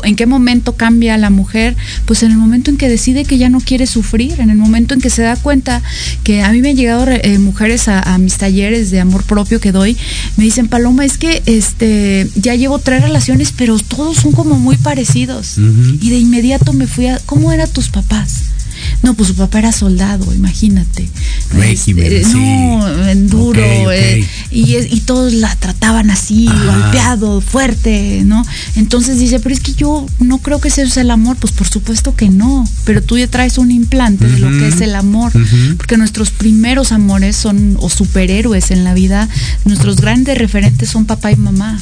[0.04, 3.50] en qué momento cambia la mujer, pues en el momento en que decide que ya
[3.50, 5.82] no quiere sufrir, en el momento en que se da cuenta
[6.24, 9.60] que a mí me han llegado eh, mujeres a, a mis talleres de amor propio
[9.60, 9.98] que doy,
[10.38, 14.78] me dicen, Paloma, es que este ya llevo tres relaciones, pero todos son como muy
[14.78, 15.58] parecidos.
[15.58, 18.44] Y de inmediato me fui a, ¿cómo eran tus papás?
[19.02, 21.10] No, pues su papá era soldado, imagínate.
[21.52, 22.38] Régimen, Este, sí.
[22.38, 23.62] No, en duro.
[23.62, 23.92] Ok, ok.
[23.94, 26.64] eh, y, todos la trataban así, Ajá.
[26.66, 28.46] golpeado, fuerte, ¿no?
[28.76, 31.38] Entonces dice, pero es que yo no creo que ese es el amor.
[31.38, 34.82] Pues por supuesto que no, pero tú ya traes un implante de lo que es
[34.82, 35.32] el amor,
[35.78, 39.28] porque nuestros primeros amores son, o superhéroes en la vida,
[39.66, 41.80] nuestros grandes referentes son papá y mamá.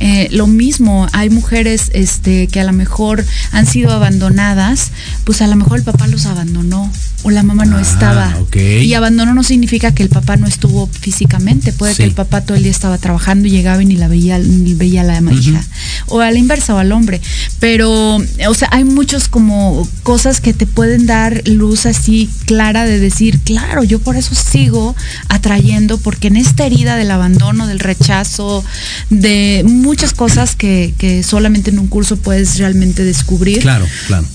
[0.00, 4.92] Eh, lo mismo, hay mujeres este, que a lo mejor han sido abandonadas,
[5.24, 6.90] pues a lo mejor el papá los abandonó
[7.24, 8.34] o la mamá no Ah, estaba.
[8.54, 11.98] Y abandono no significa que el papá no estuvo físicamente, puede Sí.
[11.98, 14.74] que el papá todo el día estaba trabajando y llegaba y ni la veía, ni
[14.74, 15.64] veía a la hija.
[16.06, 17.20] O a la inversa o al hombre.
[17.58, 22.98] Pero, o sea, hay muchos como cosas que te pueden dar luz así clara de
[23.00, 24.94] decir, claro, yo por eso sigo
[25.28, 28.64] atrayendo, porque en esta herida del abandono, del rechazo,
[29.10, 34.26] de muchas cosas que, que solamente en un curso puedes realmente descubrir Claro, claro.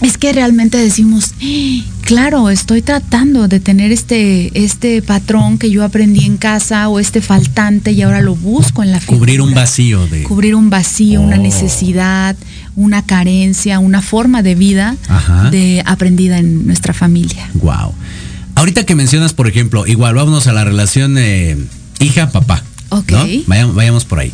[0.00, 5.84] es que realmente decimos, "Ah, claro, estoy tratando de tener este, este patrón que yo
[5.84, 9.18] aprendí en casa o este faltante y ahora lo busco en la figura.
[9.18, 10.22] Cubrir un vacío de.
[10.22, 11.42] Cubrir un vacío, una Oh.
[11.42, 12.34] necesidad,
[12.74, 15.50] una carencia, una forma de vida Ajá.
[15.50, 17.48] de aprendida en nuestra familia.
[17.54, 17.92] Wow.
[18.54, 21.56] Ahorita que mencionas, por ejemplo, igual vámonos a la relación eh,
[22.00, 22.62] hija-papá.
[22.90, 23.10] Ok.
[23.12, 23.26] ¿no?
[23.46, 24.32] Vayamos, vayamos por ahí.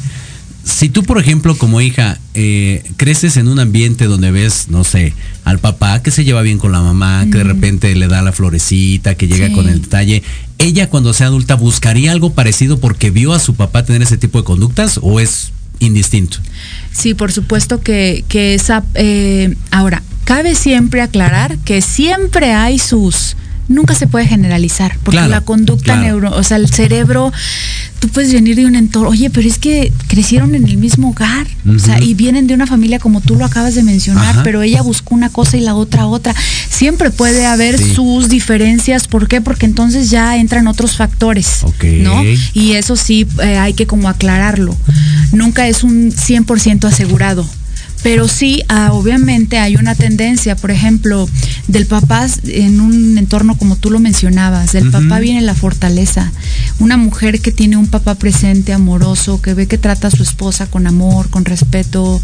[0.65, 5.13] Si tú, por ejemplo, como hija, eh, creces en un ambiente donde ves, no sé,
[5.45, 8.31] al papá que se lleva bien con la mamá, que de repente le da la
[8.33, 9.55] florecita, que llega Sí.
[9.55, 10.23] con el detalle,
[10.59, 14.39] ella cuando sea adulta buscaría algo parecido porque vio a su papá tener ese tipo
[14.39, 16.39] de conductas o es indistinto.
[16.93, 18.85] Sí, por supuesto que, que esa...
[18.95, 23.37] eh, ahora, cabe siempre aclarar que siempre hay sus...
[23.73, 26.03] Nunca se puede generalizar, porque Claro, la conducta claro.
[26.03, 27.33] neuro, o sea, el cerebro,
[28.01, 31.47] tú puedes venir de un entorno, oye, pero es que crecieron en el mismo hogar,
[31.69, 34.43] o sea, y vienen de una familia como tú lo acabas de mencionar, Ajá.
[34.43, 36.35] pero ella buscó una cosa y la otra otra.
[36.69, 37.95] Siempre puede haber Sí.
[37.95, 39.41] sus diferencias, ¿por qué?
[39.41, 41.61] Porque entonces ya entran otros factores.
[42.03, 42.23] ¿no?
[42.55, 44.77] Y eso sí eh, hay que como aclararlo.
[45.33, 47.47] Nunca es un 100% asegurado.
[48.03, 51.29] Pero sí, ah, obviamente hay una tendencia, por ejemplo,
[51.69, 56.33] del papá en un entorno como tú lo mencionabas, del papá viene la fortaleza.
[56.81, 60.67] Una mujer que tiene un papá presente, amoroso, que ve que trata a su esposa
[60.67, 62.21] con amor, con respeto,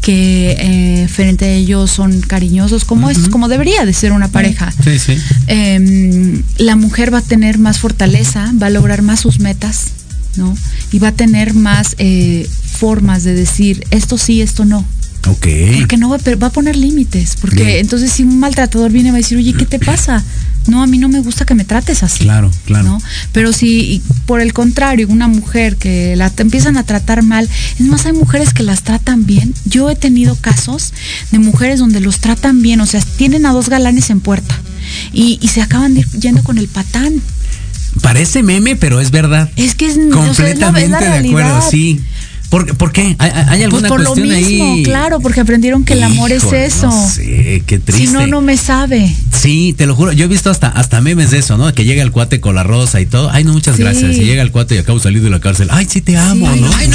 [0.00, 4.72] que eh, frente a ellos son cariñosos, como es, como debería de ser una pareja
[4.82, 5.16] Sí, sí.
[5.46, 9.88] em, la mujer va a tener más fortaleza, va a lograr más sus metas,
[10.36, 10.56] ¿no?
[10.92, 14.84] Y va a tener más eh, formas de decir esto sí, esto no.
[15.30, 15.46] Ok.
[15.78, 17.36] Porque no va, a pe- va a poner límites.
[17.40, 17.76] Porque Bien.
[17.78, 20.24] entonces si un maltratador viene va a decir, oye, ¿qué te pasa?
[20.66, 22.24] No, a mí no me gusta que me trates así.
[22.24, 22.84] Claro, claro.
[22.84, 23.02] ¿no?
[23.32, 27.48] Pero si por el contrario, una mujer que la empiezan a tratar mal,
[27.78, 29.54] es más, hay mujeres que las tratan bien.
[29.64, 30.92] Yo he tenido casos
[31.32, 34.54] de mujeres donde los tratan bien, o sea, tienen a dos galanes en puerta
[35.12, 37.14] y, y se acaban de ir yendo con el patán.
[38.02, 39.50] Parece meme, pero es verdad.
[39.56, 42.00] Es que es, o sea, es la- Completamente es la de acuerdo, sí.
[42.48, 43.14] ¿Por, por qué?
[43.18, 44.82] ¿Hay, hay Pues alguna por lo cuestión mismo, ahí?
[44.82, 46.86] claro, porque aprendieron que el amor es eso.
[46.86, 48.06] No sé, qué triste.
[48.06, 49.14] si no, no me sabe.
[49.38, 50.12] Sí, te lo juro.
[50.12, 51.72] Yo he visto hasta, hasta memes de eso, ¿no?
[51.74, 53.30] Que llega el cuate con la rosa y todo.
[53.30, 53.82] Ay, no, muchas Sí.
[53.82, 54.16] gracias.
[54.16, 55.68] Y llega el cuate y acabo de salir de la cárcel.
[55.70, 56.60] Ay, sí te amo, Sí.
[56.60, 56.70] ¿no?
[56.74, 56.90] Ay,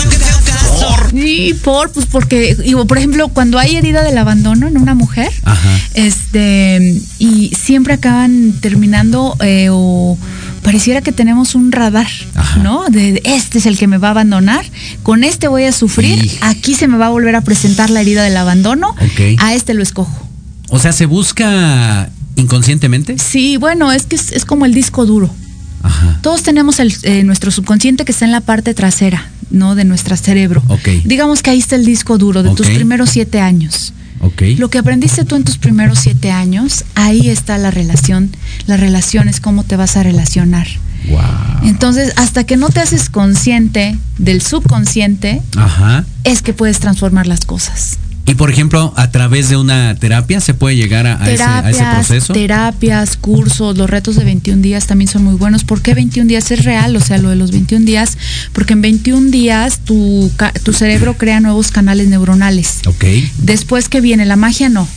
[1.12, 5.32] Sí, por, pues porque, digo, por ejemplo, cuando hay herida del abandono en una mujer,
[5.44, 5.80] Ajá.
[5.94, 10.18] este, y siempre acaban terminando eh, o
[10.64, 12.60] pareciera que tenemos un radar, Ajá.
[12.60, 12.86] ¿no?
[12.90, 14.66] De, de, este es el que me va a abandonar,
[15.04, 18.24] con este voy a sufrir, aquí se me va a volver a presentar la herida
[18.24, 18.96] del abandono,
[19.38, 20.28] a este lo escojo.
[20.70, 23.18] O sea, ¿se busca inconscientemente?
[23.20, 25.30] Sí, bueno, es que es, es como el disco duro.
[25.84, 26.20] Ajá.
[26.22, 29.76] Todos tenemos el, eh, nuestro subconsciente que está en la parte trasera, ¿no?
[29.76, 30.64] De nuestro cerebro.
[30.70, 30.88] Ok.
[31.04, 33.94] Digamos que ahí está el disco duro de tus primeros siete años.
[34.58, 38.32] Lo que aprendiste tú en tus primeros siete años, ahí está la relación.
[38.68, 40.68] La relación es cómo te vas a relacionar.
[41.10, 41.20] Wow.
[41.64, 46.06] Entonces, hasta que no te haces consciente del subconsciente, Ajá.
[46.24, 47.98] es que puedes transformar las cosas.
[48.26, 51.70] Y por ejemplo, a través de una terapia se puede llegar a, a ese, a
[51.70, 52.34] ese proceso.
[52.34, 55.64] Terapias, cursos, los retos de 21 días también son muy buenos.
[55.64, 56.96] ¿Por qué 21 días es real?
[56.96, 58.18] O sea, lo de los 21 días,
[58.54, 60.32] porque en 21 días tu,
[60.64, 62.80] tu cerebro crea nuevos canales neuronales.
[62.86, 63.06] Ok.
[63.40, 64.88] Después que viene la magia, no.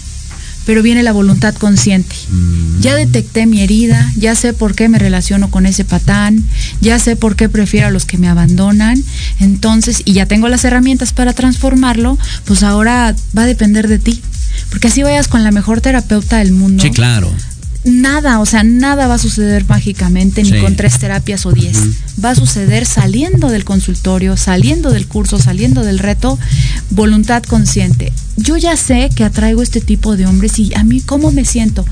[0.66, 2.14] Pero viene la voluntad consciente.
[2.30, 2.80] Mm.
[2.80, 6.44] Ya detecté mi herida, ya sé por qué me relaciono con ese patán,
[6.80, 9.02] ya sé por qué prefiero a los que me abandonan.
[9.40, 14.20] Entonces, y ya tengo las herramientas para transformarlo, pues ahora va a depender de ti.
[14.70, 16.82] Porque así vayas con la mejor terapeuta del mundo.
[16.82, 17.32] Sí, claro.
[17.86, 21.78] Nada, o sea, nada va a suceder mágicamente, ni con tres terapias o diez.
[22.22, 26.36] Va a suceder saliendo del consultorio, saliendo del curso, saliendo del reto,
[26.90, 28.12] voluntad consciente.
[28.36, 31.86] Yo ya sé que atraigo este tipo de hombres y a mí, ¿cómo me siento?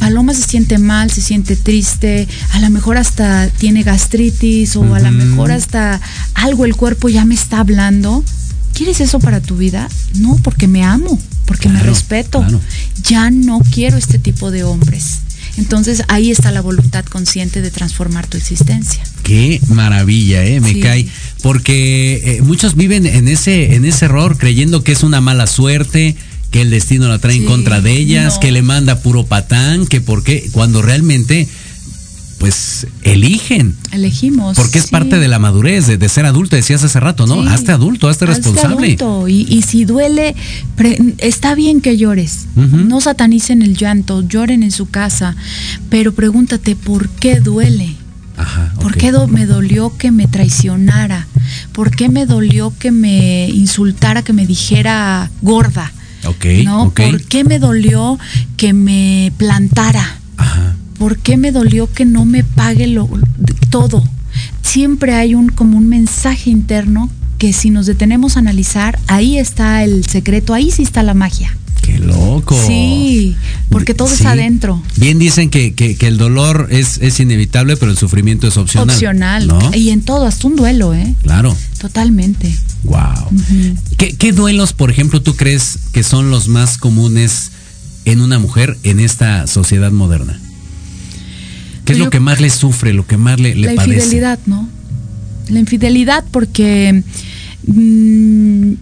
[0.00, 4.98] Paloma se siente mal, se siente triste, a lo mejor hasta tiene gastritis o a
[4.98, 6.00] lo mejor hasta
[6.34, 8.24] algo el cuerpo ya me está hablando.
[8.80, 9.90] ¿Quieres eso para tu vida?
[10.14, 12.38] No, porque me amo, porque me respeto.
[12.40, 12.58] claro.
[13.04, 15.18] Ya no quiero este tipo de hombres.
[15.58, 19.02] Entonces ahí está la voluntad consciente de transformar tu existencia.
[19.22, 20.80] Qué maravilla, eh, me Sí.
[20.80, 21.06] cae.
[21.42, 26.16] Porque eh, muchos viven en ese, en ese error, creyendo que es una mala suerte,
[26.50, 28.40] que el destino la trae en contra de ellas, no.
[28.40, 31.48] que le manda puro patán, que por qué, cuando realmente,
[32.40, 33.76] pues, eligen.
[33.92, 34.56] Elegimos.
[34.56, 34.90] Porque es sí.
[34.90, 37.42] parte de la madurez, de, de ser adulto, decías hace rato, ¿no?
[37.42, 37.48] Sí.
[37.48, 38.86] Hazte adulto, hazte Hazte responsable.
[38.86, 39.28] adulto.
[39.28, 40.34] Y, y si duele,
[40.74, 42.46] pre- está bien que llores.
[42.56, 45.36] No satanicen el llanto, lloren en su casa.
[45.90, 47.94] Pero pregúntate, ¿por qué duele?
[48.38, 51.26] Ajá, ¿Por qué do- me dolió que me traicionara?
[51.72, 55.92] ¿Por qué me dolió que me insultara, que me dijera gorda?
[56.24, 56.84] Ok, ¿No?
[56.84, 57.00] ok.
[57.02, 58.18] ¿Por qué me dolió
[58.56, 60.16] que me plantara?
[60.38, 60.69] Ajá.
[61.00, 63.08] ¿Por qué me dolió que no me pague lo,
[63.70, 64.04] todo?
[64.60, 69.82] Siempre hay un como un mensaje interno que si nos detenemos a analizar, ahí está
[69.82, 71.56] el secreto, ahí sí está la magia.
[71.80, 72.54] Qué loco.
[72.66, 73.34] Sí,
[73.70, 74.16] porque todo Sí.
[74.16, 74.82] está adentro.
[74.96, 78.94] Bien dicen que, que- que el dolor es, es inevitable, pero el sufrimiento es opcional.
[78.94, 79.48] Opcional.
[79.48, 79.74] ¿no?
[79.74, 81.14] Y en todo, hasta un duelo, ¿eh?
[81.22, 81.56] Claro.
[81.80, 82.54] Totalmente.
[82.84, 82.98] Wow.
[83.32, 83.76] Ujú.
[83.96, 87.52] ¿Qué, qué duelos, por ejemplo, tú crees que son los más comunes
[88.04, 90.38] en una mujer en esta sociedad moderna?
[91.90, 93.94] ¿Qué es lo que más le sufre, lo que más le, le la padece?
[93.96, 94.68] infidelidad, ¿no?
[95.48, 97.02] La infidelidad porque
[97.66, 98.72] mm,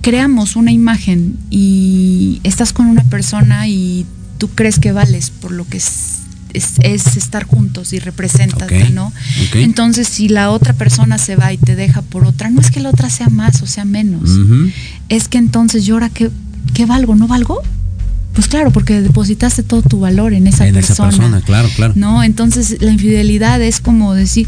[0.00, 4.06] creamos una imagen y estás con una persona y
[4.38, 6.18] tú crees que vales por lo que es,
[6.52, 9.12] es- es estar juntos y representas, Ok, ¿no?
[9.54, 12.80] Entonces, si la otra persona se va y te deja por otra, no es que
[12.80, 14.30] la otra sea más o sea menos,
[15.08, 16.30] es que entonces yo ahora qué,
[16.72, 17.62] qué valgo, ¿no valgo?
[18.36, 21.08] Pues claro, porque depositaste todo tu valor en esa en persona.
[21.08, 21.94] esa persona, claro, claro.
[21.96, 22.22] ¿no?
[22.22, 24.46] Entonces la infidelidad es como decir,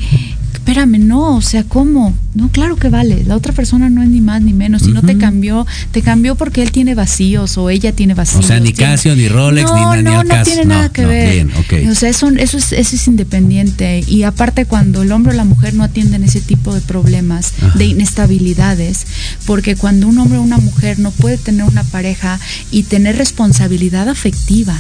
[0.69, 2.15] espérame, no, o sea, ¿cómo?
[2.35, 5.03] No, claro que vale, la otra persona no es ni más ni menos, si no
[5.03, 8.45] te cambió, te cambió porque él tiene vacíos o ella tiene vacíos.
[8.45, 10.75] O sea, ni tiene- Casio, ni Rolex, no, ni na- ni No, no tiene No,
[10.75, 11.33] nada que no, ver.
[11.71, 11.89] bien.
[11.91, 14.05] O sea, eso, eso, es, eso es independiente.
[14.07, 17.79] Y aparte cuando el hombre o la mujer no atienden ese tipo de problemas, Ajá.
[17.79, 19.07] de inestabilidades,
[19.47, 22.39] porque cuando un hombre o una mujer no puede tener una pareja
[22.71, 24.79] y tener responsabilidad afectiva,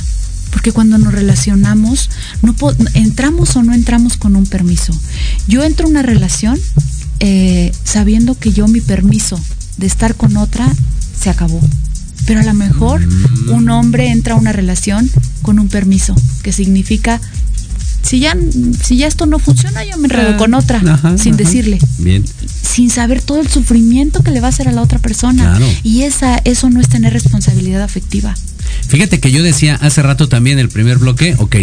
[0.50, 2.10] porque cuando nos relacionamos,
[2.42, 2.54] no
[2.94, 4.92] entramos o no entramos con un permiso.
[5.46, 6.58] Yo entro a una relación
[7.20, 9.40] eh, sabiendo que yo mi permiso
[9.76, 10.72] de estar con otra
[11.20, 11.60] se acabó.
[12.26, 13.50] Pero a lo mejor Mm.
[13.50, 15.10] un hombre entra a una relación
[15.42, 17.20] con un permiso, que significa,
[18.02, 18.36] si ya,
[18.82, 21.42] si ya esto no funciona, yo me enredo con otra, Ah, Ajá, sin ajá.
[21.44, 22.24] decirle Bien.
[22.62, 25.56] sin saber todo el sufrimiento que le va a hacer a la otra persona.
[25.56, 25.66] Claro.
[25.82, 28.34] Y esa, eso no es tener responsabilidad afectiva.
[28.88, 31.56] Fíjate que yo decía hace rato también el primer bloque, ok,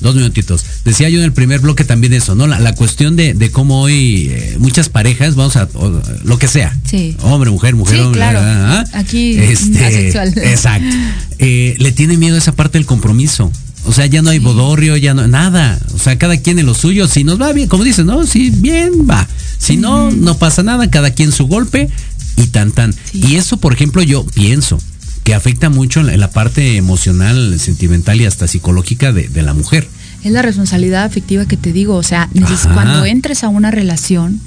[0.00, 0.64] dos minutitos.
[0.84, 2.46] Decía yo en el primer bloque también eso, ¿no?
[2.46, 6.48] La, la cuestión de, de cómo hoy eh, muchas parejas, vamos a, o- lo que
[6.48, 7.16] sea, Sí.
[7.22, 8.38] hombre, mujer, mujer, Sí, hombre, claro.
[8.42, 10.32] ah, ah, Aquí, este, asexual.
[10.38, 10.96] exacto,
[11.38, 13.50] Eh, le tiene miedo a esa parte del compromiso.
[13.84, 15.78] O sea, ya no hay bodorrio, ya no, nada.
[15.94, 18.24] O sea, cada quien en lo suyo, si nos va bien, como dices, ¿no?
[18.26, 19.26] Si bien, va.
[19.58, 21.88] Si no, no pasa nada, cada quien su golpe
[22.36, 22.92] y tan tan.
[22.92, 23.24] Sí.
[23.26, 24.78] Y eso, por ejemplo, yo pienso
[25.24, 29.42] que afecta mucho en la, en la parte emocional, sentimental y hasta psicológica de, de
[29.42, 29.88] la mujer.
[30.24, 31.96] Es la responsabilidad afectiva que te digo.
[31.96, 32.74] O sea, Ajá.
[32.74, 34.40] cuando entres a una relación,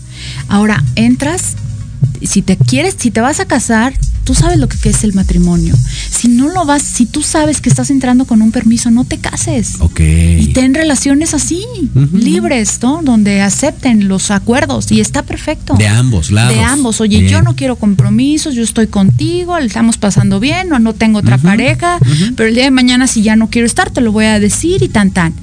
[0.48, 1.56] ahora entras,
[2.22, 3.94] si te quieres, si te vas a casar,
[4.26, 5.76] tú sabes lo que, es el matrimonio.
[6.10, 9.20] Si no lo vas, si tú sabes que estás entrando con un permiso, no te
[9.20, 9.76] cases.
[9.80, 10.00] Ok.
[10.00, 11.64] Y ten relaciones así,
[12.12, 13.02] libres, ¿no?
[13.04, 15.76] Donde acepten los acuerdos y está perfecto.
[15.76, 16.56] De ambos lados.
[16.56, 17.02] De ambos.
[17.02, 17.32] Oye, Bien.
[17.32, 21.38] yo no quiero compromisos, yo estoy contigo, le estamos pasando bien, o no tengo otra
[21.38, 22.00] pareja,
[22.36, 24.82] pero el día de mañana si ya no quiero estar, te lo voy a decir
[24.82, 25.34] y tan tan.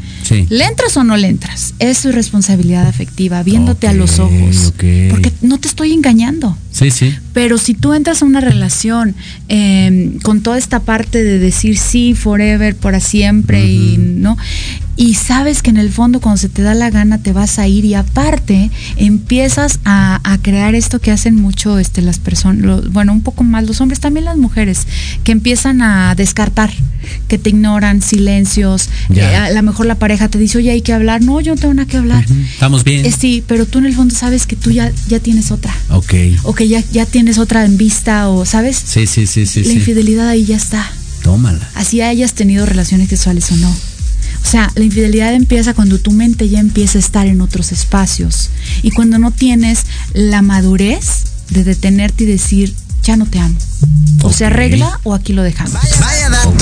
[0.48, 1.74] ¿Le entras o no le entras?
[1.78, 4.72] Es responsabilidad afectiva, viéndote a los ojos.
[5.10, 6.51] Porque no te estoy engañando.
[6.70, 7.14] Sí, sí.
[7.32, 9.14] Pero si tú entras a una relación
[9.48, 14.36] em, con toda esta parte de decir sí, forever, para siempre, y no,
[14.96, 17.66] y sabes que en el fondo cuando se te da la gana te vas a
[17.66, 23.20] ir y aparte empiezas a, crear esto que hacen mucho este, las personas, bueno, un
[23.20, 24.86] poco más los hombres, también las mujeres,
[25.22, 26.72] que empiezan a descartar,
[27.28, 30.92] que te ignoran, silencios, eh, a lo mejor la pareja te dice, oye, hay que
[30.92, 32.24] hablar, no, yo no tengo nada que hablar.
[32.52, 33.06] Estamos bien.
[33.06, 35.74] Eh, sí, pero tú en el fondo sabes que tú ya, ya tienes otra.
[35.90, 36.14] Ok.
[36.42, 38.82] O que ya, ya tienes otra en vista, o sabes.
[38.84, 39.62] Sí, sí, sí, sí.
[39.64, 40.90] La infidelidad ahí ya está.
[41.22, 41.68] Tómala.
[41.74, 43.72] Así hayas tenido relaciones sexuales o no.
[44.42, 48.50] O sea, la infidelidad empieza cuando tu mente ya empieza a estar en otros espacios
[48.82, 53.56] y cuando no tienes la madurez de detenerte y decir, ya no te amo.
[54.22, 55.74] O se arregla o aquí lo dejamos.
[56.00, 56.52] Vaya, dato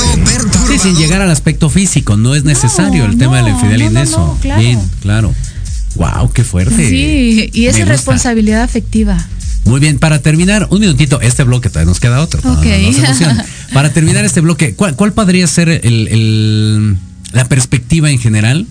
[0.69, 3.97] Sí, sin llegar al aspecto físico, no es necesario el tema de la infidelidad en
[3.99, 4.39] eso.
[4.43, 5.35] Bien, claro.
[5.97, 6.89] Wow, qué fuerte.
[6.89, 9.19] Sí, y es responsabilidad afectiva.
[9.65, 12.41] Muy bien, para terminar, un minutito, este bloque todavía nos queda otro.
[13.75, 16.97] para terminar este bloque, ¿cuál, podría ser el
[17.33, 18.67] la perspectiva en general,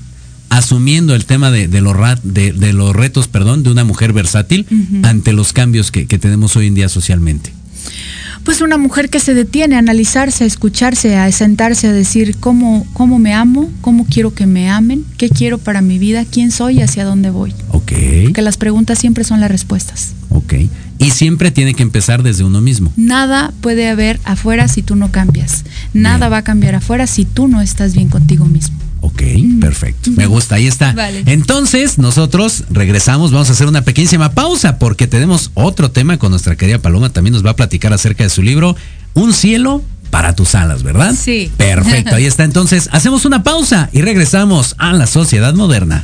[0.50, 4.66] asumiendo el tema de, de, los, de, de los retos perdón, de una mujer versátil
[5.04, 7.54] ante los cambios que, tenemos hoy en día socialmente?
[8.44, 12.88] Pues una mujer que se detiene a analizarse, a escucharse, a sentarse, a decir cómo,
[12.94, 16.80] cómo me amo, cómo quiero que me amen, qué quiero para mi vida, quién soy
[16.80, 17.54] y hacia dónde voy.
[17.70, 17.92] Ok.
[18.24, 20.14] Porque las preguntas siempre son las respuestas.
[20.40, 20.54] Ok.
[20.98, 22.92] Y siempre tiene que empezar desde uno mismo.
[22.98, 25.64] Nada puede haber afuera si tú no cambias.
[25.94, 28.78] Nada va a cambiar afuera si tú no estás bien contigo mismo.
[29.02, 29.22] Ok,
[29.62, 30.12] perfecto.
[30.12, 30.94] Me gusta, ahí está.
[31.26, 36.58] Entonces, nosotros regresamos, vamos a hacer una pequeñísima pausa porque tenemos otro tema con nuestra
[36.58, 37.10] querida Paloma.
[37.12, 38.76] También nos va a platicar acerca de su libro,
[39.14, 41.16] Un cielo para tus alas, ¿verdad?
[41.18, 41.50] Sí.
[41.56, 42.44] Perfecto, ahí está.
[42.44, 46.04] Entonces, hacemos una pausa y regresamos a la sociedad moderna.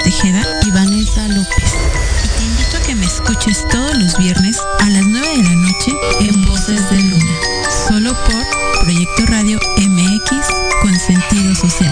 [0.00, 1.74] Tejeda y Vanessa López.
[2.24, 5.54] Y te invito a que me escuches todos los viernes a las 9 de la
[5.54, 7.34] noche en Voces de Luna.
[7.88, 10.46] Solo por Proyecto Radio MX
[10.80, 11.91] con sentido social.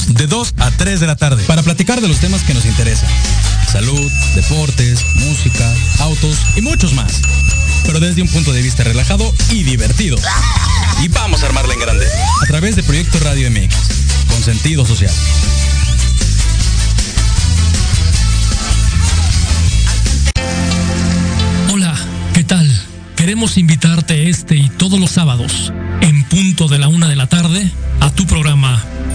[0.00, 2.64] Sábados de 2 a 3 de la tarde para platicar de los temas que nos
[2.64, 3.08] interesan.
[3.70, 7.20] Salud, deportes, música, autos y muchos más.
[7.86, 10.16] Pero desde un punto de vista relajado y divertido.
[11.02, 12.06] Y vamos a armarla en grande.
[12.42, 13.74] A través de Proyecto Radio MX,
[14.28, 15.12] con sentido social.
[21.72, 21.94] Hola,
[22.34, 22.68] ¿qué tal?
[23.16, 27.70] Queremos invitarte este y todos los sábados, en punto de la una de la tarde,
[28.00, 28.82] a tu programa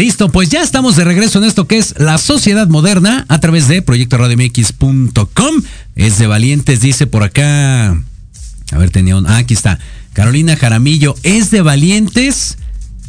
[0.00, 3.68] Listo, pues ya estamos de regreso en esto que es la sociedad moderna a través
[3.68, 5.62] de proyectoradiomx.com.
[5.94, 7.90] Es de valientes, dice por acá.
[7.90, 9.26] A ver, tenía un.
[9.26, 9.78] Ah, aquí está.
[10.14, 11.16] Carolina Jaramillo.
[11.22, 12.56] Es de valientes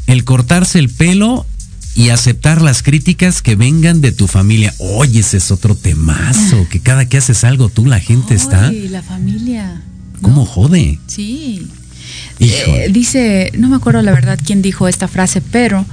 [0.07, 1.45] el cortarse el pelo
[1.95, 4.73] y aceptar las críticas que vengan de tu familia.
[4.77, 6.67] Oye, ese es otro temazo.
[6.69, 8.67] Que cada que haces algo tú, la gente está.
[8.67, 9.81] Ay, la familia.
[10.21, 10.99] ¿Cómo jode?
[11.07, 11.69] Sí.
[12.39, 15.85] Eh, dice, no me acuerdo la verdad quién dijo esta frase, pero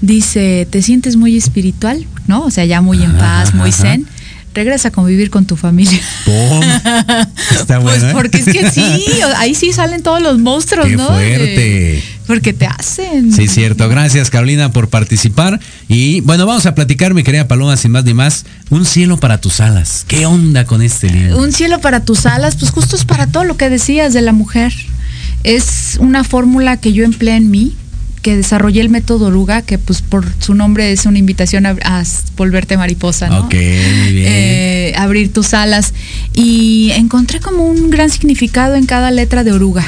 [0.00, 2.06] dice, ¿te sientes muy espiritual?
[2.26, 2.44] ¿No?
[2.44, 4.06] O sea, ya muy en paz, muy zen.
[4.54, 6.00] Regresa a convivir con tu familia.
[6.24, 6.62] Pum.
[7.60, 8.08] Está Pues bueno.
[8.08, 8.12] ¿eh?
[8.14, 9.04] porque es que sí,
[9.36, 11.08] ahí sí salen todos los monstruos, Qué ¿no?
[11.08, 12.02] fuerte.
[12.26, 13.32] Porque te hacen.
[13.32, 13.86] Sí, cierto.
[13.90, 15.60] Gracias, Carolina, por participar.
[15.88, 18.46] Y bueno, vamos a platicar, mi querida Paloma, sin más ni más.
[18.70, 20.06] Un cielo para tus alas.
[20.08, 21.36] ¿Qué onda con este libro?
[21.38, 24.32] Un cielo para tus alas, pues justo es para todo lo que decías de la
[24.32, 24.72] mujer.
[25.44, 27.76] Es una fórmula que yo empleé en mí,
[28.26, 32.02] que desarrollé el método Oruga, que pues por su nombre es una invitación a, a
[32.36, 33.42] volverte mariposa, ¿no?
[33.42, 34.26] Ok, muy bien.
[34.26, 35.94] Eh, abrir tus alas.
[36.34, 39.86] Y encontré como un gran significado en cada letra de Oruga.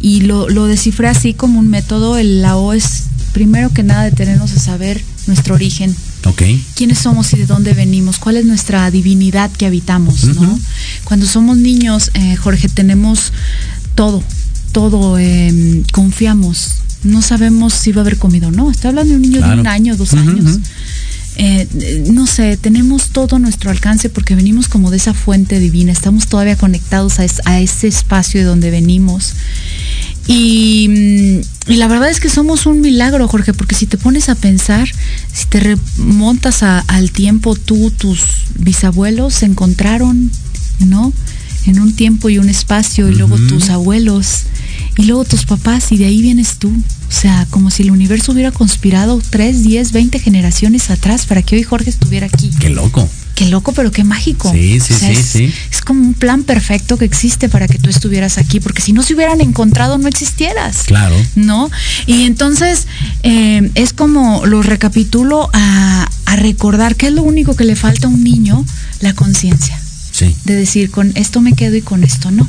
[0.00, 2.18] Y lo, lo descifré así como un método.
[2.18, 5.92] El, la O es primero que nada detenernos a saber nuestro origen,
[6.24, 6.42] ok.
[6.76, 10.56] quiénes somos y de dónde venimos, cuál es nuestra divinidad que habitamos, ¿no?
[11.02, 13.32] Cuando somos niños, eh, Jorge, tenemos
[13.96, 14.22] todo,
[14.70, 18.70] todo, eh, confiamos, no sabemos si va a haber comido o no.
[18.70, 20.58] Estoy hablando de un niño de un año, dos años.
[21.36, 25.58] Eh, eh, no sé, tenemos todo a nuestro alcance porque venimos como de esa fuente
[25.58, 29.32] divina, estamos todavía conectados a, es- a ese espacio de donde venimos.
[30.26, 34.28] Y, mm, y la verdad es que somos un milagro, Jorge, porque si te pones
[34.28, 34.88] a pensar,
[35.32, 38.20] si te remontas a- al tiempo, tú, tus
[38.58, 40.30] bisabuelos se encontraron,
[40.80, 41.12] ¿no?
[41.66, 44.42] En un tiempo y un espacio, y luego tus abuelos,
[44.96, 46.70] y luego tus papás, y de ahí vienes tú.
[47.08, 51.56] O sea, como si el universo hubiera conspirado 3, 10, 20 generaciones atrás para que
[51.56, 52.50] hoy Jorge estuviera aquí.
[52.58, 53.08] Qué loco.
[53.34, 54.50] Qué loco, pero qué mágico.
[54.52, 55.54] Sí, sí, sí, es, sí.
[55.70, 59.02] Es como un plan perfecto que existe para que tú estuvieras aquí, porque si no
[59.02, 60.84] se hubieran encontrado, no existieras.
[60.84, 61.16] Claro.
[61.34, 61.70] ¿No?
[62.06, 62.86] Y entonces
[63.22, 68.06] eh, es como lo recapitulo a, a recordar que es lo único que le falta
[68.06, 68.64] a un niño,
[69.00, 69.78] la conciencia.
[70.12, 70.36] Sí.
[70.44, 72.46] De decir, con esto me quedo y con esto no.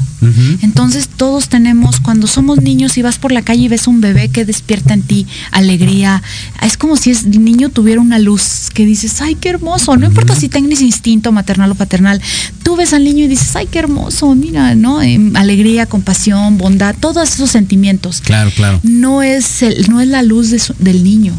[0.61, 4.29] Entonces todos tenemos, cuando somos niños y vas por la calle y ves un bebé
[4.29, 6.21] que despierta en ti alegría,
[6.61, 10.05] es como si es- el niño tuviera una luz que dices, ay, qué hermoso, no
[10.05, 12.21] importa si tengas instinto maternal o paternal,
[12.63, 15.01] tú ves al niño y dices, ay, qué hermoso, mira, ¿no?
[15.01, 18.21] Em, alegría, compasión, bondad, todos esos sentimientos.
[18.21, 18.79] Claro, claro.
[18.83, 21.33] No es, el- no es la luz de su- del niño,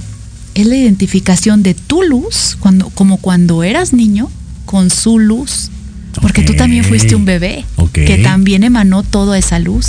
[0.55, 4.31] es la identificación de tu luz, cuando, como cuando eras niño,
[4.66, 5.70] con su luz.
[6.21, 9.87] Porque tú también fuiste un bebé que también emanó toda esa luz.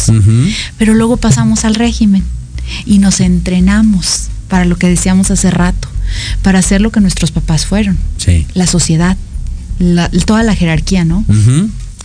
[0.78, 2.24] Pero luego pasamos al régimen
[2.86, 5.88] y nos entrenamos para lo que decíamos hace rato,
[6.42, 8.46] para hacer lo que nuestros papás fueron, Sí.
[8.54, 9.18] la sociedad,
[9.80, 11.26] la- toda la jerarquía, ¿no?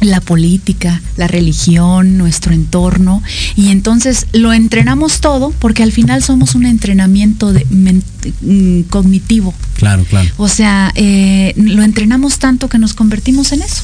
[0.00, 3.22] La política, la religión, nuestro entorno.
[3.54, 8.02] Y entonces lo entrenamos todo porque al final somos un entrenamiento de, men-
[8.40, 9.52] mm, cognitivo.
[9.76, 10.28] Claro, claro.
[10.38, 13.82] O sea, eh, lo entrenamos tanto que nos convertimos en eso.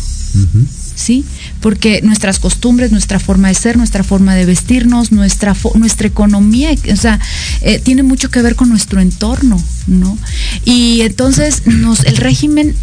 [0.95, 1.24] ¿Sí?
[1.61, 6.97] Porque nuestras costumbres, nuestra forma de ser, nuestra forma de vestirnos, nuestra, nuestra economía, o
[6.97, 7.20] sea,
[7.62, 10.18] eh, tiene mucho que ver con nuestro entorno, ¿no?
[10.64, 12.74] Y entonces nos, el régimen,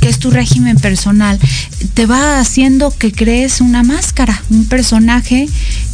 [0.00, 1.38] que es tu régimen personal,
[1.94, 5.48] te va haciendo que crees una máscara, un personaje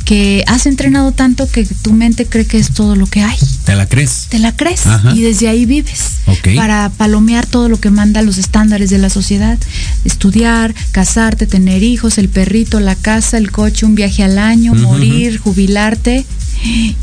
[0.08, 3.36] que has entrenado tanto que tu mente cree que es todo lo que hay.
[3.64, 4.26] ¿Te la crees?
[4.30, 5.14] Te la crees Ajá.
[5.14, 6.20] y desde ahí vives
[6.56, 9.58] para palomear todo lo que manda los estándares de la sociedad.
[10.06, 15.36] Estudiar, casarte, tener hijos, el perrito, la casa, el coche, un viaje al año, morir,
[15.36, 16.24] jubilarte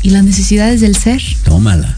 [0.02, 1.22] y las necesidades del ser.
[1.44, 1.94] Tómala.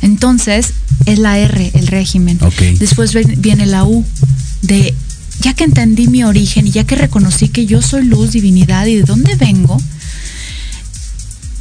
[0.00, 0.72] Entonces
[1.04, 2.38] es la R, el régimen.
[2.78, 4.04] Después viene la U
[4.62, 4.94] de
[5.40, 8.96] ya que entendí mi origen y ya que reconocí que yo soy luz, divinidad y
[8.96, 9.80] de dónde vengo,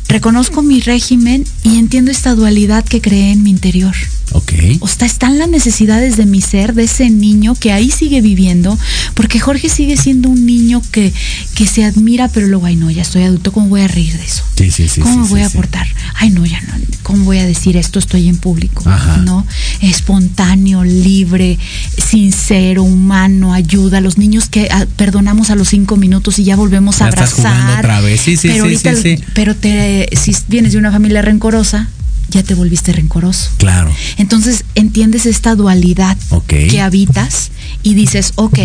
[0.07, 3.95] reconozco mi régimen y entiendo esta dualidad que creé en mi interior.
[4.35, 4.53] Ok.
[4.81, 8.77] O sea, están las necesidades de mi ser, de ese niño que ahí sigue viviendo,
[9.13, 11.13] porque Jorge sigue siendo un niño que,
[11.55, 14.25] que se admira, pero luego, ay no, ya estoy adulto, ¿cómo voy a reír de
[14.25, 14.43] eso?
[14.57, 14.99] Sí, sí, sí.
[15.01, 15.57] ¿Cómo sí, voy sí, a sí.
[15.57, 15.87] portar?
[16.15, 16.73] Ay, no, ya no.
[17.03, 17.99] ¿Cómo voy a decir esto?
[17.99, 18.83] Estoy en público.
[18.89, 19.17] Ajá.
[19.17, 19.45] ¿No?
[19.79, 21.57] Espontáneo, libre,
[21.97, 24.01] sincero, humano, ayuda.
[24.01, 27.33] Los niños que ah, perdonamos a los cinco minutos y ya volvemos a Ya estás
[27.33, 27.53] abrazar.
[27.53, 28.21] jugando otra vez.
[28.21, 29.23] Sí, sí, pero sí, ahorita, sí, sí.
[29.33, 31.89] pero te, si vienes de una familia rencorosa,
[32.29, 33.51] ya te volviste rencoroso.
[33.57, 33.91] Claro.
[34.17, 36.17] Entonces entiendes esta dualidad
[36.47, 37.51] que habitas
[37.83, 38.59] y dices, ok,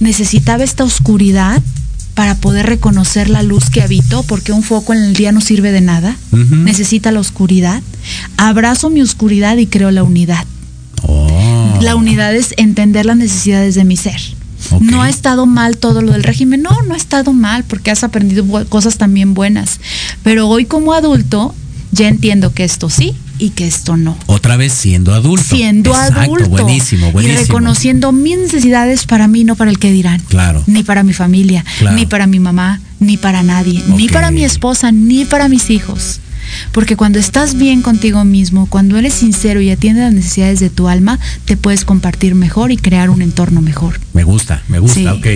[0.00, 1.62] necesitaba esta oscuridad
[2.14, 5.72] para poder reconocer la luz que habito, porque un foco en el día no sirve
[5.72, 6.16] de nada.
[6.30, 7.82] Necesita la oscuridad.
[8.36, 10.46] Abrazo mi oscuridad y creo la unidad.
[11.02, 11.78] Oh.
[11.80, 14.20] La unidad es entender las necesidades de mi ser.
[14.80, 18.04] No ha estado mal todo lo del régimen, no, no ha estado mal porque has
[18.04, 19.80] aprendido cosas también buenas.
[20.22, 21.54] Pero hoy como adulto
[21.94, 24.16] ya entiendo que esto sí y que esto no.
[24.26, 25.44] Otra vez siendo adulto.
[25.56, 27.40] Siendo Exacto, adulto Buenísimo, buenísimo.
[27.40, 30.20] y reconociendo mis necesidades para mí, no para el que dirán.
[30.28, 30.62] Claro.
[30.66, 31.96] Ni para mi familia, Claro.
[31.96, 36.20] ni para mi mamá, ni para nadie, ni para mi esposa, ni para mis hijos.
[36.72, 40.88] Porque cuando estás bien contigo mismo, cuando eres sincero y atiendes las necesidades de tu
[40.88, 44.00] alma, te puedes compartir mejor y crear un entorno mejor.
[44.12, 45.06] Me gusta, me gusta, Sí.
[45.06, 45.26] ok.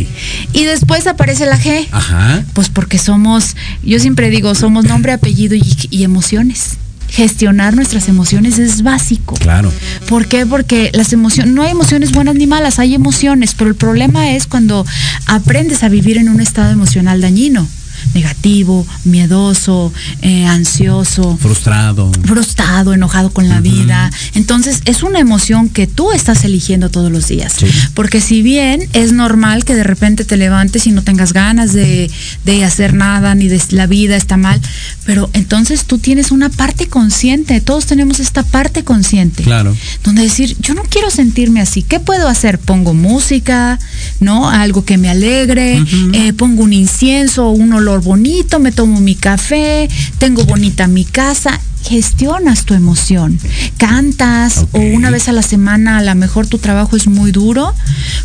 [0.53, 1.87] Y después aparece la G.
[1.91, 2.45] Ajá.
[2.53, 6.77] Pues porque somos, yo siempre digo, somos nombre, apellido y, y emociones.
[7.11, 9.35] Gestionar nuestras emociones es básico.
[9.37, 9.73] Claro.
[10.11, 10.45] ¿Por qué?
[10.45, 14.47] Porque las emociones, no hay emociones buenas ni malas, hay emociones, pero el problema es
[14.47, 14.85] cuando
[15.27, 17.67] aprendes a vivir en un estado emocional dañino,
[18.15, 19.93] negativo, miedoso,
[20.23, 22.11] eh, ansioso, Frustrado.
[22.25, 24.11] frustrado, enojado con la vida.
[24.35, 27.55] Entonces es una emoción que tú estás eligiendo todos los días.
[27.59, 27.67] Sí.
[27.95, 32.11] Porque si bien es normal que de repente te levantes y no tengas ganas de,
[32.45, 34.61] de hacer nada, ni de la vida está mal,
[35.05, 39.43] pero entonces tú tienes una parte consciente, todos tenemos esta parte consciente.
[39.43, 39.77] Claro.
[40.05, 42.59] Donde decir, yo no quiero sentirme así, ¿qué puedo hacer?
[42.59, 43.79] Pongo música,
[44.21, 44.49] ¿no?
[44.49, 45.83] Algo que me alegre,
[46.13, 49.88] eh, pongo un incienso, un olor bonito, me tomo mi café,
[50.18, 51.61] tengo bonita mi casa.
[51.80, 53.38] Gestionas tu emoción,
[53.76, 57.72] cantas o una vez a la semana a lo mejor tu trabajo es muy duro,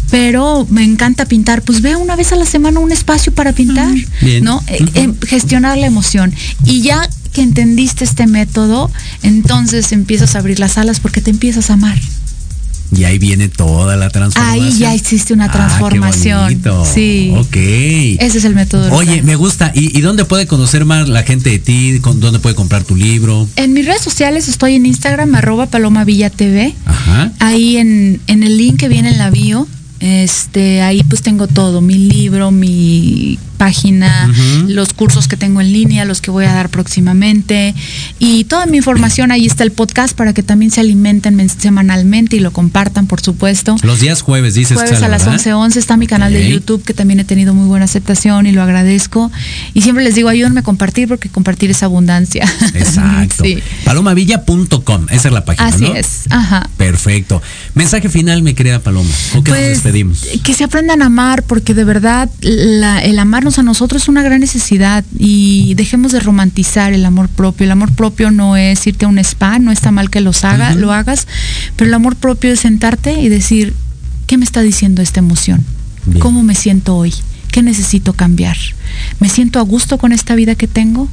[0.10, 3.94] pero me encanta pintar, pues ve una vez a la semana un espacio para pintar,
[4.22, 4.44] Bien.
[4.44, 4.62] ¿no?
[4.68, 6.34] Eh, eh, gestionar la emoción.
[6.66, 11.70] Y ya que entendiste este método, entonces empiezas a abrir las alas porque te empiezas
[11.70, 12.00] a amar.
[12.96, 14.66] Y ahí viene toda la transformación.
[14.66, 16.44] Ahí ya existe una Ah, qué transformación.
[16.44, 16.86] bonito.
[16.86, 17.34] Sí.
[17.38, 17.56] Ok.
[17.56, 18.92] Ese es el método.
[18.94, 19.72] Oye, me gusta.
[19.74, 22.00] ¿Y, y dónde puede conocer más la gente de ti?
[22.02, 23.48] ¿Con- ¿Dónde puede comprar tu libro?
[23.56, 26.74] En mis redes sociales estoy en Instagram, arroba Paloma Villa TV.
[26.86, 27.32] Ajá.
[27.40, 29.68] Ahí en, en el link que viene en la bio,
[30.04, 34.30] este, ahí pues tengo todo, mi libro, mi página,
[34.68, 37.74] los cursos que tengo en línea, los que voy a dar próximamente
[38.20, 42.36] y toda mi información, ahí está el podcast para que también se alimenten men- semanalmente
[42.36, 43.78] y lo compartan, por supuesto.
[43.82, 45.40] Los días jueves, dices Jueves a las ¿verdad?
[45.40, 48.62] 11:11 está mi canal de YouTube que también he tenido muy buena aceptación y lo
[48.62, 49.32] agradezco.
[49.74, 52.44] Y siempre les digo, ayúdenme a compartir porque compartir es abundancia.
[52.74, 53.46] Exacto.
[53.46, 53.60] sí.
[53.86, 55.96] Palomavilla.com, esa es la página, Así ¿no?
[55.96, 56.24] es.
[56.30, 56.70] Ajá.
[56.76, 57.42] Perfecto.
[57.76, 59.10] Mensaje final, mi querida Paloma.
[59.32, 59.82] ¿Con qué nos Pues,
[60.44, 64.24] Que se aprendan a amar, porque de verdad la- el amarnos a nosotros es una
[64.24, 67.66] gran necesidad y dejemos de romantizar el amor propio.
[67.66, 70.70] El amor propio no es irte a un spa, no está mal que los haga,
[70.82, 71.28] lo hagas,
[71.76, 73.74] pero el amor propio es sentarte y decir,
[74.28, 75.64] ¿qué me está diciendo esta emoción?
[76.06, 76.20] Bien.
[76.20, 77.14] ¿Cómo me siento hoy?
[77.52, 78.58] ¿Qué necesito cambiar?
[79.20, 81.08] ¿Me siento a gusto con esta vida que tengo?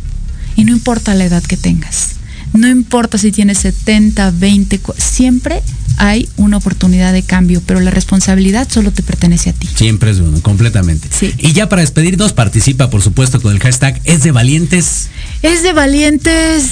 [0.57, 2.13] Y no importa la edad que tengas.
[2.53, 5.63] No importa si tienes 70, 20, cu- siempre
[5.97, 9.69] hay una oportunidad de cambio, pero la responsabilidad solo te pertenece a ti.
[9.75, 11.09] Siempre es uno, completamente.
[11.11, 11.35] Sí.
[11.39, 15.09] Y ya para despedirnos, participa, por supuesto, con el hashtag Es de Valientes.
[15.43, 16.71] Es de valientes,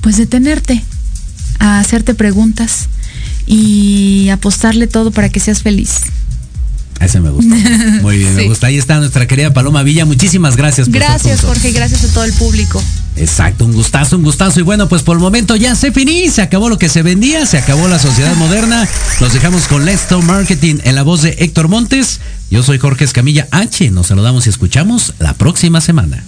[0.00, 0.82] pues detenerte,
[1.58, 2.88] a hacerte preguntas
[3.46, 6.00] y apostarle todo para que seas feliz.
[7.00, 7.54] Ese me gusta.
[8.02, 8.68] Muy bien, me gusta.
[8.68, 10.04] Ahí está nuestra querida Paloma Villa.
[10.04, 11.40] Muchísimas gracias por Gracias.
[11.40, 12.82] Jorge, y gracias a todo el público.
[13.16, 14.60] Exacto, un gustazo, un gustazo.
[14.60, 17.44] Y bueno, pues por el momento ya se finí, se acabó lo que se vendía,
[17.46, 18.88] se acabó la sociedad moderna.
[19.20, 22.20] Nos dejamos con Let's Talk Marketing en la voz de Héctor Montes.
[22.50, 23.90] Yo soy Jorge Escamilla H.
[23.90, 26.22] Nos saludamos y escuchamos la próxima semana.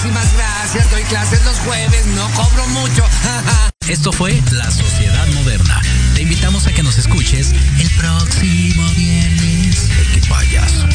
[0.00, 0.90] Muchísimas gracias.
[0.90, 3.04] Doy clases los jueves, no cobro mucho.
[3.88, 5.80] Esto fue La Sociedad Moderna.
[6.14, 9.88] Te invitamos a que nos escuches el próximo viernes.
[10.14, 10.86] ¡Qué payaso!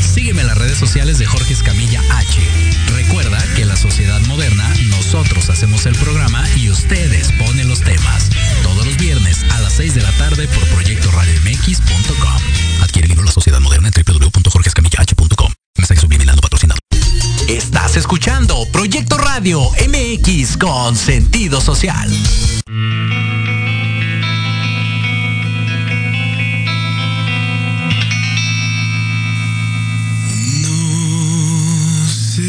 [0.00, 2.40] Sígueme en las redes sociales de Jorge Escamilla H.
[2.94, 8.30] Recuerda que La Sociedad Moderna, nosotros hacemos el programa y ustedes ponen los temas.
[8.62, 12.42] Todos los viernes a las 6 de la tarde por proyectoradiomx.com.
[12.82, 14.81] Adquiere el libro La Sociedad Moderna en www.jorgescamillah.com.
[17.52, 22.10] Estás escuchando Proyecto Radio MX con sentido social.
[30.62, 30.78] No
[32.08, 32.46] sé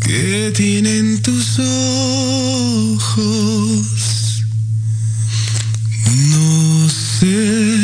[0.00, 1.58] qué tienen tus
[2.78, 3.26] ojos.
[6.28, 7.76] No sé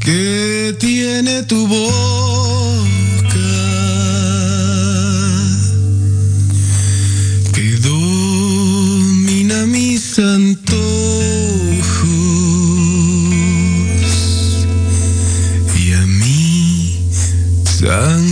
[0.00, 2.57] qué tiene tu voz.
[17.88, 18.27] Sen